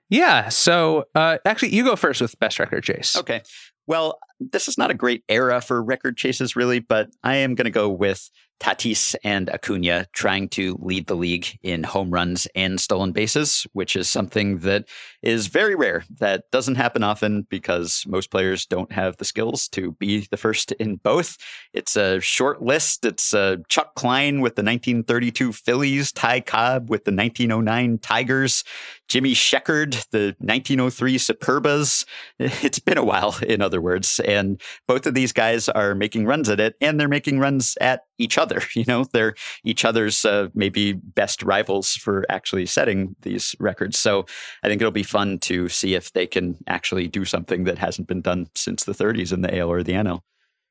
[0.09, 0.49] Yeah.
[0.49, 3.17] So uh, actually, you go first with best record chase.
[3.17, 3.43] Okay.
[3.87, 7.65] Well, this is not a great era for record chases, really, but I am going
[7.65, 8.31] to go with
[8.61, 13.95] Tatis and Acuna trying to lead the league in home runs and stolen bases, which
[13.97, 14.87] is something that
[15.23, 16.05] is very rare.
[16.19, 20.73] That doesn't happen often because most players don't have the skills to be the first
[20.73, 21.37] in both.
[21.73, 23.05] It's a short list.
[23.05, 28.65] It's uh, Chuck Klein with the 1932 Phillies, Ty Cobb with the 1909 Tigers,
[29.09, 32.05] Jimmy Sheckard, the 1903 Superbas.
[32.69, 34.21] It's been a while, in other words.
[34.21, 38.03] And both of these guys are making runs at it, and they're making runs at
[38.19, 38.47] each other.
[38.78, 39.34] You know, they're
[39.64, 43.99] each other's uh, maybe best rivals for actually setting these records.
[43.99, 44.24] So
[44.62, 48.07] I think it'll be fun to see if they can actually do something that hasn't
[48.07, 50.20] been done since the 30s in the AL or the NL.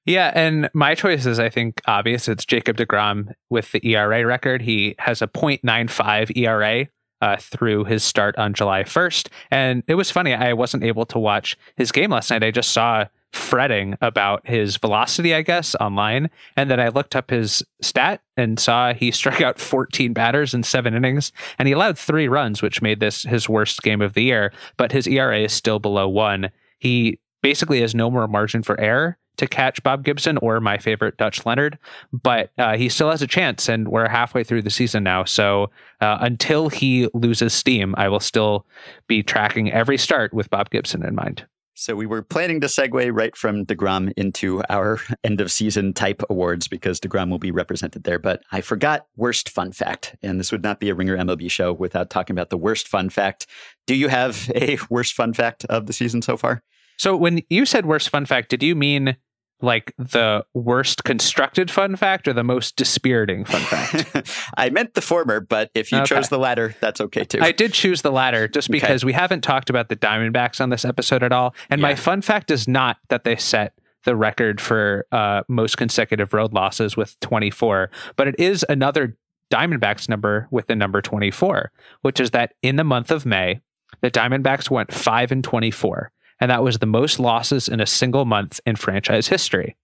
[0.05, 2.29] Yeah, and my choice is, I think, obvious.
[2.29, 4.61] It's Jacob DeGrom with the ERA record.
[4.61, 6.87] He has a 0.95 ERA
[7.21, 9.27] uh, through his start on July 1st.
[9.51, 10.33] And it was funny.
[10.33, 12.43] I wasn't able to watch his game last night.
[12.43, 16.29] I just saw fretting about his velocity, I guess, online.
[16.55, 20.63] And then I looked up his stat and saw he struck out 14 batters in
[20.63, 24.23] seven innings and he allowed three runs, which made this his worst game of the
[24.23, 24.53] year.
[24.77, 26.49] But his ERA is still below one.
[26.79, 31.17] He basically has no more margin for error to catch Bob Gibson or my favorite
[31.17, 31.77] Dutch Leonard,
[32.11, 35.23] but uh, he still has a chance, and we're halfway through the season now.
[35.23, 35.69] So
[36.01, 38.65] uh, until he loses steam, I will still
[39.07, 41.45] be tracking every start with Bob Gibson in mind.
[41.79, 46.23] So we were planning to segue right from DeGrom into our end of season type
[46.27, 48.17] awards because DeGrom will be represented there.
[48.17, 50.15] But I forgot worst fun fact.
[50.23, 53.11] And this would not be a Ringer MLB show without talking about the worst fun
[53.11, 53.45] fact.
[53.85, 56.63] Do you have a worst fun fact of the season so far?
[56.97, 59.15] So when you said worst fun fact, did you mean
[59.61, 64.31] like the worst constructed fun fact or the most dispiriting fun fact?
[64.57, 66.15] I meant the former, but if you okay.
[66.15, 67.39] chose the latter, that's okay too.
[67.41, 69.07] I did choose the latter just because okay.
[69.07, 71.55] we haven't talked about the Diamondbacks on this episode at all.
[71.69, 71.87] And yeah.
[71.87, 76.53] my fun fact is not that they set the record for uh, most consecutive road
[76.53, 79.17] losses with 24, but it is another
[79.51, 83.61] Diamondbacks number with the number 24, which is that in the month of May,
[84.01, 88.25] the Diamondbacks went 5 and 24 and that was the most losses in a single
[88.25, 89.75] month in franchise history.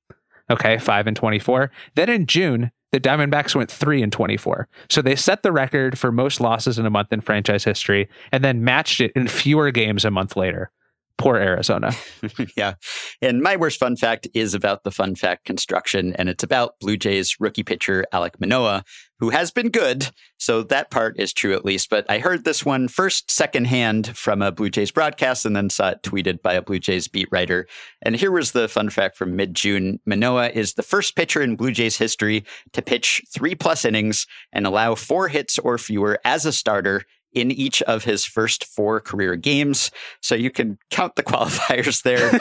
[0.49, 1.71] Okay, 5 and 24.
[1.95, 4.67] Then in June, the Diamondbacks went 3 and 24.
[4.89, 8.43] So they set the record for most losses in a month in franchise history and
[8.43, 10.69] then matched it in fewer games a month later.
[11.17, 11.91] Poor Arizona.
[12.57, 12.73] yeah.
[13.21, 16.97] And my worst fun fact is about the fun fact construction, and it's about Blue
[16.97, 18.83] Jays rookie pitcher Alec Manoah,
[19.19, 20.09] who has been good.
[20.37, 21.89] So that part is true at least.
[21.89, 25.91] But I heard this one first secondhand from a Blue Jays broadcast and then saw
[25.91, 27.67] it tweeted by a Blue Jays beat writer.
[28.01, 31.55] And here was the fun fact from mid June Manoah is the first pitcher in
[31.55, 32.43] Blue Jays history
[32.73, 37.03] to pitch three plus innings and allow four hits or fewer as a starter
[37.33, 39.91] in each of his first four career games.
[40.21, 42.31] So you can count the qualifiers there.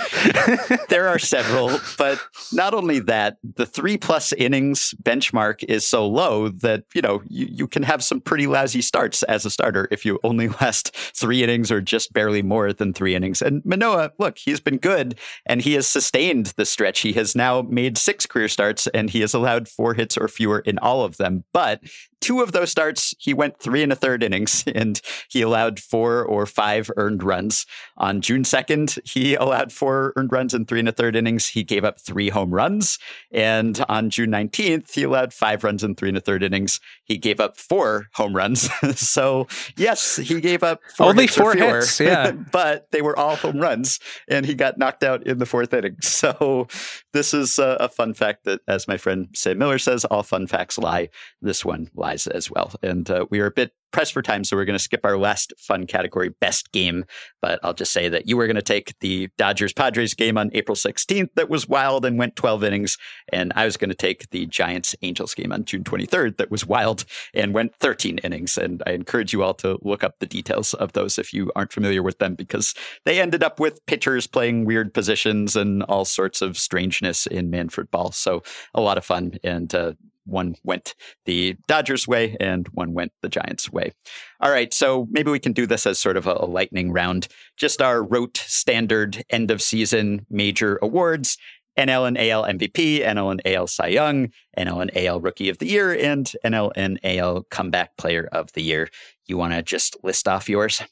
[0.89, 2.21] there are several, but
[2.53, 7.47] not only that, the three plus innings benchmark is so low that, you know, you,
[7.51, 11.43] you can have some pretty lousy starts as a starter if you only last three
[11.43, 13.43] innings or just barely more than three innings.
[13.43, 17.01] And Manoah, look, he's been good and he has sustained the stretch.
[17.01, 20.61] He has now made six career starts and he has allowed four hits or fewer
[20.61, 21.45] in all of them.
[21.53, 21.81] But
[22.23, 26.25] two of those starts, he went three and a third innings and he allowed four
[26.25, 27.67] or five earned runs.
[27.99, 31.49] On June 2nd, he allowed four earned runs in three and a third innings.
[31.49, 32.99] He gave up three home runs.
[33.31, 36.81] And on June 19th, he allowed five runs in three and a third innings.
[37.05, 38.71] He gave up four home runs.
[38.97, 42.01] so, yes, he gave up four only hits four fewer, hits.
[42.01, 42.33] Yeah.
[42.53, 43.99] but they were all home runs
[44.29, 45.97] and he got knocked out in the fourth inning.
[46.23, 46.69] So,
[47.13, 50.47] this is a, a fun fact that, as my friend Sam Miller says, all fun
[50.47, 51.09] facts lie.
[51.41, 52.73] This one lies as well.
[52.83, 55.17] And uh, we are a bit pressed for time, so we're going to skip our
[55.17, 57.05] last fun category, best game.
[57.41, 60.51] But I'll just say that you were going to take the Dodgers Padres game on
[60.55, 62.99] April 16th that was wild and went 12 innings.
[63.33, 66.67] And I was going to take the Giants Angels game on June 23rd that was
[66.67, 68.57] wild and went 13 innings.
[68.59, 71.73] And I encourage you all to look up the details of those if you aren't
[71.73, 72.75] familiar with them because
[73.05, 77.91] they ended up with pitchers playing weird positions and all sorts of strangeness in Manfred
[77.91, 78.13] Ball.
[78.13, 78.43] So
[78.75, 79.39] a lot of fun.
[79.45, 79.93] And uh,
[80.25, 80.95] one went
[81.25, 83.93] the Dodgers way and one went the Giants way.
[84.41, 87.29] All right, so maybe we can do this as sort of a, lightning round.
[87.57, 91.39] Just our rote standard end of season major awards.
[91.79, 95.67] NL and AL MVP, NL and AL Cy Young, NL and AL Rookie of the
[95.67, 98.91] Year, and NL and AL Comeback Player of the Year.
[99.27, 100.83] You want to just list off yours?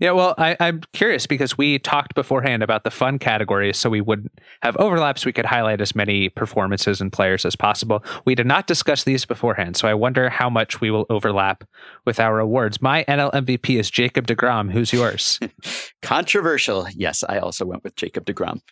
[0.00, 4.00] Yeah, well, I, am curious because we talked beforehand about the fun categories, so we
[4.00, 4.32] wouldn't
[4.62, 5.26] have overlaps.
[5.26, 8.02] We could highlight as many performances and players as possible.
[8.24, 11.64] We did not discuss these beforehand, so I wonder how much we will overlap
[12.06, 12.80] with our awards.
[12.80, 14.72] My NL MVP is Jacob DeGrom.
[14.72, 15.38] Who's yours?
[16.02, 16.86] Controversial.
[16.94, 18.62] Yes, I also went with Jacob DeGrom.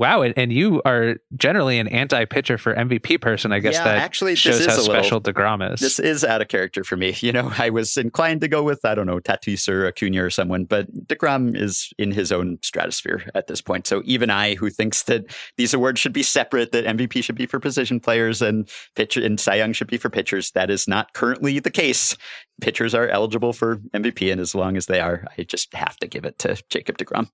[0.00, 3.52] Wow, and you are generally an anti-pitcher for MVP person.
[3.52, 5.78] I guess yeah, that actually shows how special little, Degrom is.
[5.78, 7.14] This is out of character for me.
[7.30, 10.30] You know, I was inclined to go with I don't know Tatis or Acuna or
[10.30, 13.86] someone, but Degrom is in his own stratosphere at this point.
[13.86, 15.26] So even I, who thinks that
[15.58, 19.38] these awards should be separate, that MVP should be for position players and pitcher and
[19.38, 22.16] Cy Young should be for pitchers, that is not currently the case.
[22.62, 26.06] Pitchers are eligible for MVP, and as long as they are, I just have to
[26.06, 27.28] give it to Jacob Degrom.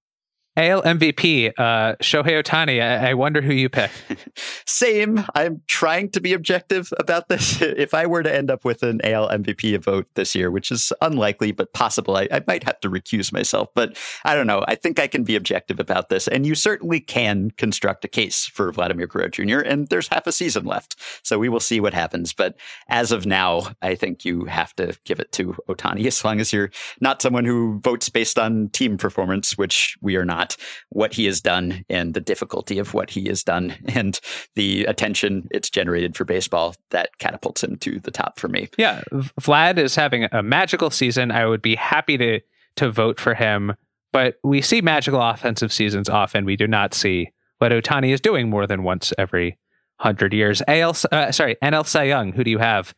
[0.56, 2.80] AL MVP, uh, Shohei Ohtani.
[2.82, 3.90] I, I wonder who you pick.
[4.66, 5.22] Same.
[5.34, 7.60] I'm trying to be objective about this.
[7.62, 10.94] if I were to end up with an AL MVP vote this year, which is
[11.02, 13.68] unlikely but possible, I, I might have to recuse myself.
[13.74, 14.64] But I don't know.
[14.66, 16.26] I think I can be objective about this.
[16.26, 20.32] And you certainly can construct a case for Vladimir Guerrero Jr., and there's half a
[20.32, 20.96] season left.
[21.22, 22.32] So we will see what happens.
[22.32, 22.56] But
[22.88, 26.50] as of now, I think you have to give it to Ohtani as long as
[26.50, 30.56] you're not someone who votes based on team performance, which we are not not
[30.90, 34.20] what he has done and the difficulty of what he has done and
[34.54, 38.68] the attention it's generated for baseball that catapults him to the top for me.
[38.78, 39.02] Yeah,
[39.40, 41.30] Vlad is having a magical season.
[41.30, 42.40] I would be happy to
[42.76, 43.74] to vote for him,
[44.12, 46.44] but we see magical offensive seasons often.
[46.44, 49.58] We do not see what Ohtani is doing more than once every
[49.98, 50.60] hundred years.
[50.68, 52.32] AL, uh, sorry, NL Cy Young.
[52.32, 52.94] Who do you have?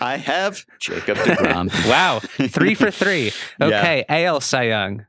[0.00, 1.68] I have Jacob Degrom.
[1.88, 3.32] wow, three for three.
[3.60, 4.28] Okay, yeah.
[4.28, 5.04] AL Cy Young.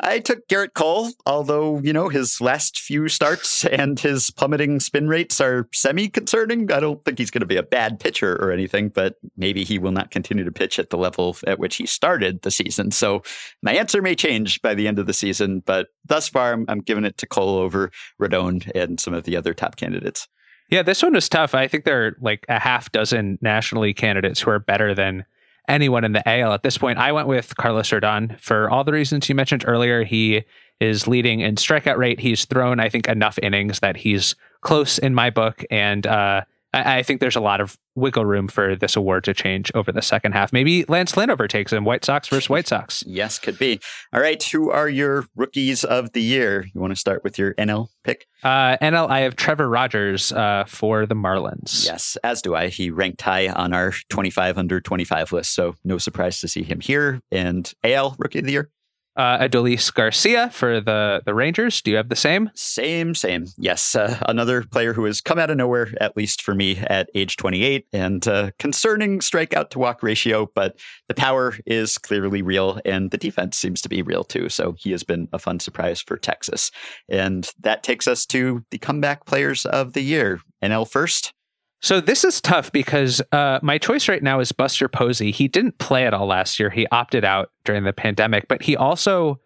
[0.00, 5.06] I took Gerrit Cole, although, you know, his last few starts and his plummeting spin
[5.06, 6.72] rates are semi concerning.
[6.72, 9.78] I don't think he's going to be a bad pitcher or anything, but maybe he
[9.78, 12.90] will not continue to pitch at the level at which he started the season.
[12.90, 13.22] So
[13.62, 16.80] my answer may change by the end of the season, but thus far I'm, I'm
[16.80, 20.26] giving it to Cole over Rodon and some of the other top candidates.
[20.70, 21.54] Yeah, this one was tough.
[21.54, 25.24] I think there are like a half dozen National League candidates who are better than
[25.68, 26.98] anyone in the AL at this point.
[26.98, 30.04] I went with Carlos Rodon for all the reasons you mentioned earlier.
[30.04, 30.44] He
[30.80, 32.20] is leading in strikeout rate.
[32.20, 35.64] He's thrown, I think, enough innings that he's close in my book.
[35.70, 36.42] And uh,
[36.74, 39.92] I, I, think there's a lot of wiggle room for this award to change over
[39.92, 40.52] the second half.
[40.52, 41.84] Maybe Lance Lynn overtakes him.
[41.84, 43.02] White Sox versus White Sox.
[43.14, 43.78] Yes, could be.
[44.12, 44.42] All right.
[44.42, 46.66] Who are your rookies of the year?
[46.74, 48.26] You want to start with your NL pick?
[48.42, 51.86] Uh, NL, I have Trevor Rogers uh, for the Marlins.
[51.86, 52.68] Yes, as do I.
[52.68, 55.54] He ranked high on our 25 under 25 list.
[55.54, 57.20] So no surprise to see him here.
[57.30, 58.70] And AL, rookie of the year?
[59.16, 61.80] Uh, Adolis Garcia for the the Rangers.
[61.82, 62.50] Do you have the same?
[62.54, 63.46] Same, same.
[63.56, 67.08] Yes, uh, another player who has come out of nowhere, at least for me, at
[67.14, 72.80] age 28, and uh, concerning strikeout to walk ratio, but the power is clearly real,
[72.84, 74.48] and the defense seems to be real too.
[74.48, 76.70] So he has been a fun surprise for Texas,
[77.08, 80.40] and that takes us to the comeback players of the year.
[80.62, 81.32] NL first.
[81.80, 85.30] So this is tough because uh, my choice right now is Buster Posey.
[85.30, 86.70] He didn't play at all last year.
[86.70, 89.38] He opted out during the pandemic, but he also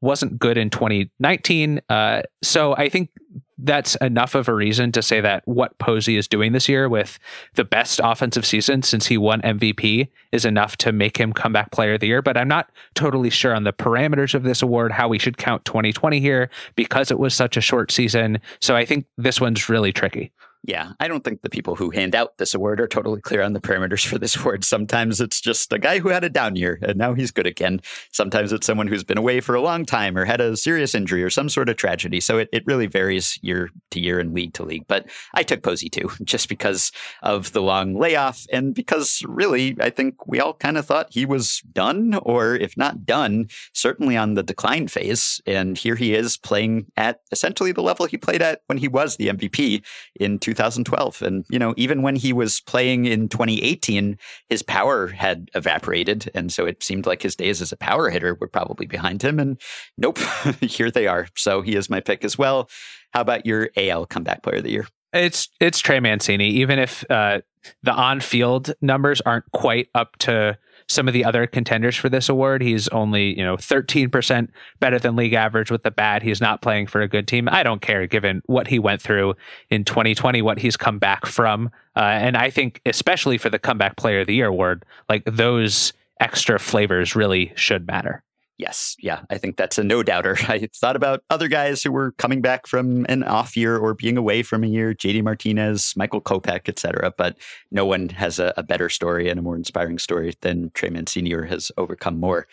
[0.00, 1.80] wasn't good in 2019.
[1.88, 3.10] Uh, so I think
[3.58, 7.18] that's enough of a reason to say that what Posey is doing this year with
[7.54, 11.94] the best offensive season since he won MVP is enough to make him comeback player
[11.94, 12.20] of the year.
[12.20, 15.64] But I'm not totally sure on the parameters of this award, how we should count
[15.64, 18.40] 2020 here because it was such a short season.
[18.60, 20.32] So I think this one's really tricky.
[20.66, 23.52] Yeah, I don't think the people who hand out this award are totally clear on
[23.52, 24.64] the parameters for this award.
[24.64, 27.82] Sometimes it's just a guy who had a down year and now he's good again.
[28.12, 31.22] Sometimes it's someone who's been away for a long time or had a serious injury
[31.22, 32.18] or some sort of tragedy.
[32.18, 34.86] So it, it really varies year to year and league to league.
[34.88, 36.92] But I took Posey too, just because
[37.22, 41.26] of the long layoff and because really, I think we all kind of thought he
[41.26, 45.42] was done, or if not done, certainly on the decline phase.
[45.46, 49.16] And here he is playing at essentially the level he played at when he was
[49.16, 49.84] the MVP
[50.18, 50.53] in 2000.
[50.54, 51.22] 2012.
[51.22, 56.30] And, you know, even when he was playing in 2018, his power had evaporated.
[56.34, 59.38] And so it seemed like his days as a power hitter were probably behind him.
[59.38, 59.60] And
[59.98, 60.18] nope,
[60.60, 61.28] here they are.
[61.36, 62.68] So he is my pick as well.
[63.12, 64.86] How about your AL comeback player of the year?
[65.12, 66.48] It's it's Trey Mancini.
[66.48, 67.40] Even if uh,
[67.84, 70.58] the on field numbers aren't quite up to
[70.88, 72.62] some of the other contenders for this award.
[72.62, 74.48] He's only, you know, 13%
[74.80, 76.22] better than league average with the bat.
[76.22, 77.48] He's not playing for a good team.
[77.50, 79.34] I don't care given what he went through
[79.70, 81.70] in 2020, what he's come back from.
[81.96, 85.92] Uh, and I think, especially for the comeback player of the year award, like those
[86.20, 88.22] extra flavors really should matter.
[88.56, 90.36] Yes, yeah, I think that's a no doubter.
[90.48, 94.16] I thought about other guys who were coming back from an off year or being
[94.16, 97.12] away from a year, JD Martinez, Michael Kopech, etc.
[97.16, 97.36] But
[97.72, 101.32] no one has a, a, better story and a more inspiring story than Trey Mancini
[101.34, 102.46] or has overcome more.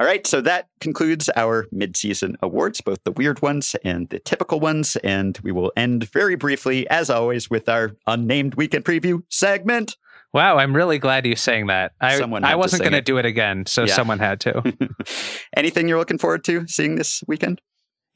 [0.00, 4.60] All right, so that concludes our midseason awards, both the weird ones and the typical
[4.60, 4.96] ones.
[4.96, 9.96] And we will end very briefly, as always, with our unnamed weekend preview segment.
[10.34, 11.92] Wow, I'm really glad you saying that.
[12.00, 13.94] I, I wasn't going to do it again, so yeah.
[13.94, 14.74] someone had to.
[15.56, 17.62] Anything you're looking forward to seeing this weekend?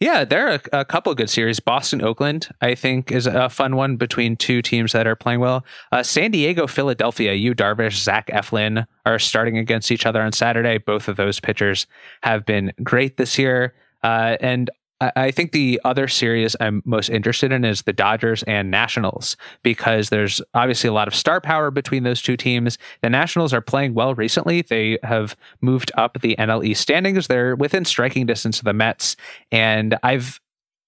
[0.03, 1.61] Yeah, there are a, a couple good series.
[1.61, 5.65] Boston Oakland, I think, is a fun one between two teams that are playing well.
[5.93, 10.79] Uh, San Diego Philadelphia, Yu Darvish, Zach Eflin are starting against each other on Saturday.
[10.79, 11.87] Both of those pitchers
[12.25, 13.75] have been great this year.
[14.03, 14.71] Uh, and
[15.17, 20.11] I think the other series I'm most interested in is the Dodgers and Nationals because
[20.11, 22.79] there's obviously a lot of star power between those two teams.
[23.01, 24.63] The Nationals are playing well recently.
[24.63, 27.27] They have moved up the NL East standings.
[27.27, 29.17] They're within striking distance of the Mets.
[29.51, 30.41] And I've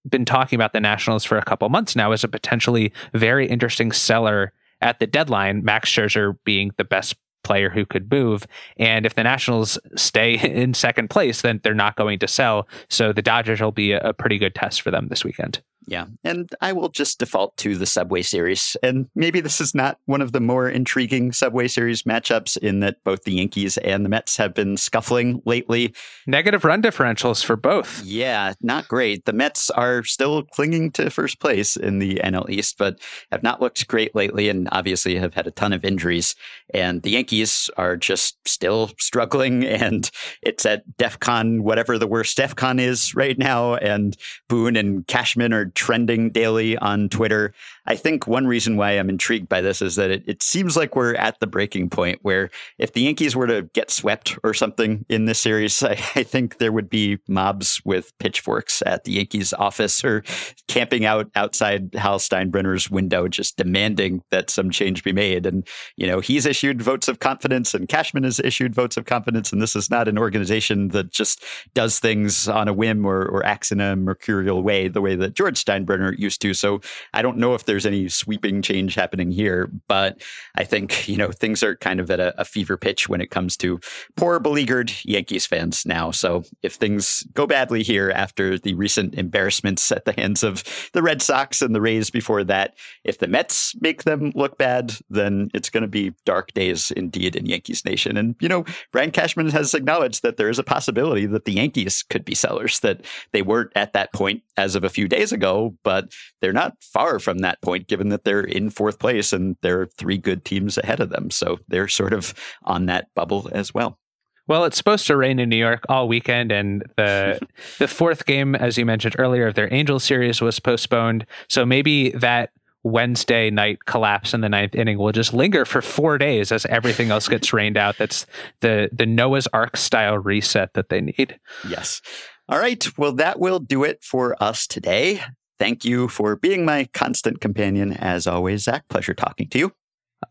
[0.08, 3.90] been talking about the Nationals for a couple months now as a potentially very interesting
[3.90, 8.46] seller at the deadline, Max Scherzer being the best player who could move.
[8.76, 12.68] And if the Nationals stay in second place, then they're not going to sell.
[12.88, 15.60] So the Dodgers will be a, pretty good test for them this weekend.
[15.86, 16.06] Yeah.
[16.22, 18.76] And I will just default to the Subway Series.
[18.82, 23.04] And maybe this is not one of the more intriguing Subway Series matchups in that
[23.04, 25.94] both the Yankees and the Mets have been scuffling lately.
[26.26, 28.02] Negative run differentials for both.
[28.04, 29.26] Yeah, not great.
[29.26, 32.98] The Mets are still clinging to first place in the NL East, but
[33.30, 36.34] have not looked great lately and obviously have had a ton of injuries.
[36.72, 39.64] And the Yankees are just still struggling.
[39.84, 40.10] And
[40.40, 43.74] it's at DEF CON, whatever the worst DEF CON is right now.
[43.74, 44.16] And
[44.48, 47.52] Boone and Cashman are trending daily on Twitter.
[47.86, 50.96] I think one reason why I'm intrigued by this is that it, it seems like
[50.96, 55.04] we're at the breaking point where if the Yankees were to get swept or something
[55.08, 59.52] in this series, I, I think there would be mobs with pitchforks at the Yankees
[59.52, 60.22] office or
[60.66, 65.44] camping out outside Hal Steinbrenner's window, just demanding that some change be made.
[65.44, 65.66] And,
[65.96, 69.52] you know, he's issued votes of confidence and Cashman has issued votes of confidence.
[69.52, 73.44] And this is not an organization that just does things on a whim or, or
[73.44, 76.54] acts in a mercurial way, the way that George Steinbrenner used to.
[76.54, 76.80] So
[77.12, 80.22] I don't know if there's any sweeping change happening here, but
[80.54, 83.30] I think, you know, things are kind of at a, a fever pitch when it
[83.30, 83.80] comes to
[84.16, 86.12] poor, beleaguered Yankees fans now.
[86.12, 90.62] So if things go badly here after the recent embarrassments at the hands of
[90.92, 94.96] the Red Sox and the Rays before that, if the Mets make them look bad,
[95.10, 98.16] then it's going to be dark days indeed in Yankees Nation.
[98.16, 102.04] And, you know, Brian Cashman has acknowledged that there is a possibility that the Yankees
[102.08, 105.76] could be sellers, that they weren't at that point as of a few days ago
[105.82, 109.80] but they're not far from that point given that they're in fourth place and there
[109.80, 111.30] are three good teams ahead of them.
[111.30, 112.34] So they're sort of
[112.64, 113.98] on that bubble as well.
[114.46, 117.40] Well, it's supposed to rain in New York all weekend, and the
[117.78, 121.24] the fourth game, as you mentioned earlier, of their Angels series was postponed.
[121.48, 122.50] So maybe that
[122.82, 127.10] Wednesday night collapse in the ninth inning will just linger for four days as everything
[127.10, 127.96] else gets rained out.
[127.96, 128.26] That's
[128.60, 131.40] the the Noah's Ark style reset that they need.
[131.66, 132.02] Yes.
[132.46, 132.86] All right.
[132.98, 135.22] Well, that will do it for us today.
[135.58, 137.92] Thank you for being my constant companion.
[137.92, 139.72] As always, Zach, pleasure talking to you.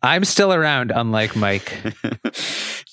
[0.02, 1.82] I'm still around, unlike Mike.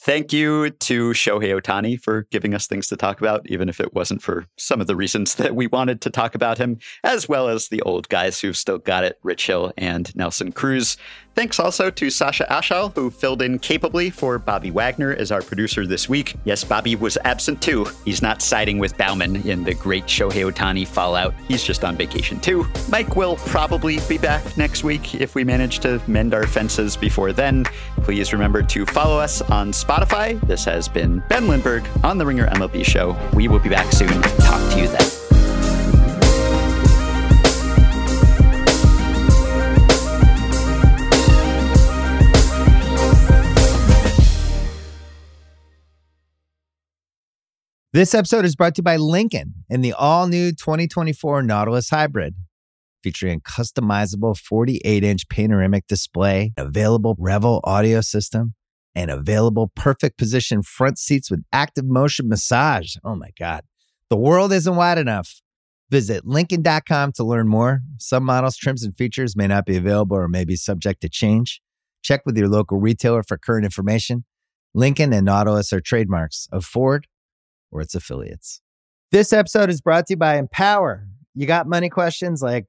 [0.03, 3.93] Thank you to Shohei Ohtani for giving us things to talk about, even if it
[3.93, 7.49] wasn't for some of the reasons that we wanted to talk about him, as well
[7.49, 10.97] as the old guys who've still got it, Rich Hill and Nelson Cruz.
[11.35, 15.87] Thanks also to Sasha Ashall, who filled in capably for Bobby Wagner as our producer
[15.87, 16.35] this week.
[16.45, 17.87] Yes, Bobby was absent too.
[18.05, 21.33] He's not siding with Baumann in the great Shohei Ohtani fallout.
[21.47, 22.67] He's just on vacation too.
[22.89, 27.33] Mike will probably be back next week if we manage to mend our fences before
[27.33, 27.65] then.
[28.03, 30.41] Please remember to follow us on Spotify.
[30.47, 33.17] This has been Ben Lindbergh on the Ringer MLB Show.
[33.35, 34.23] We will be back soon.
[34.23, 35.21] Talk to you then.
[47.93, 52.37] This episode is brought to you by Lincoln and the all new 2024 Nautilus Hybrid,
[53.03, 58.55] featuring a customizable 48 inch panoramic display, available Revel audio system,
[58.95, 62.97] and available perfect position front seats with active motion massage.
[63.05, 63.63] Oh my God.
[64.09, 65.41] The world isn't wide enough.
[65.91, 67.81] Visit Lincoln.com to learn more.
[67.99, 71.61] Some models, trims, and features may not be available or may be subject to change.
[72.03, 74.25] Check with your local retailer for current information.
[74.73, 77.07] Lincoln and Nautilus are trademarks of Ford
[77.73, 78.61] or its affiliates.
[79.11, 81.09] This episode is brought to you by Empower.
[81.35, 82.69] You got money questions like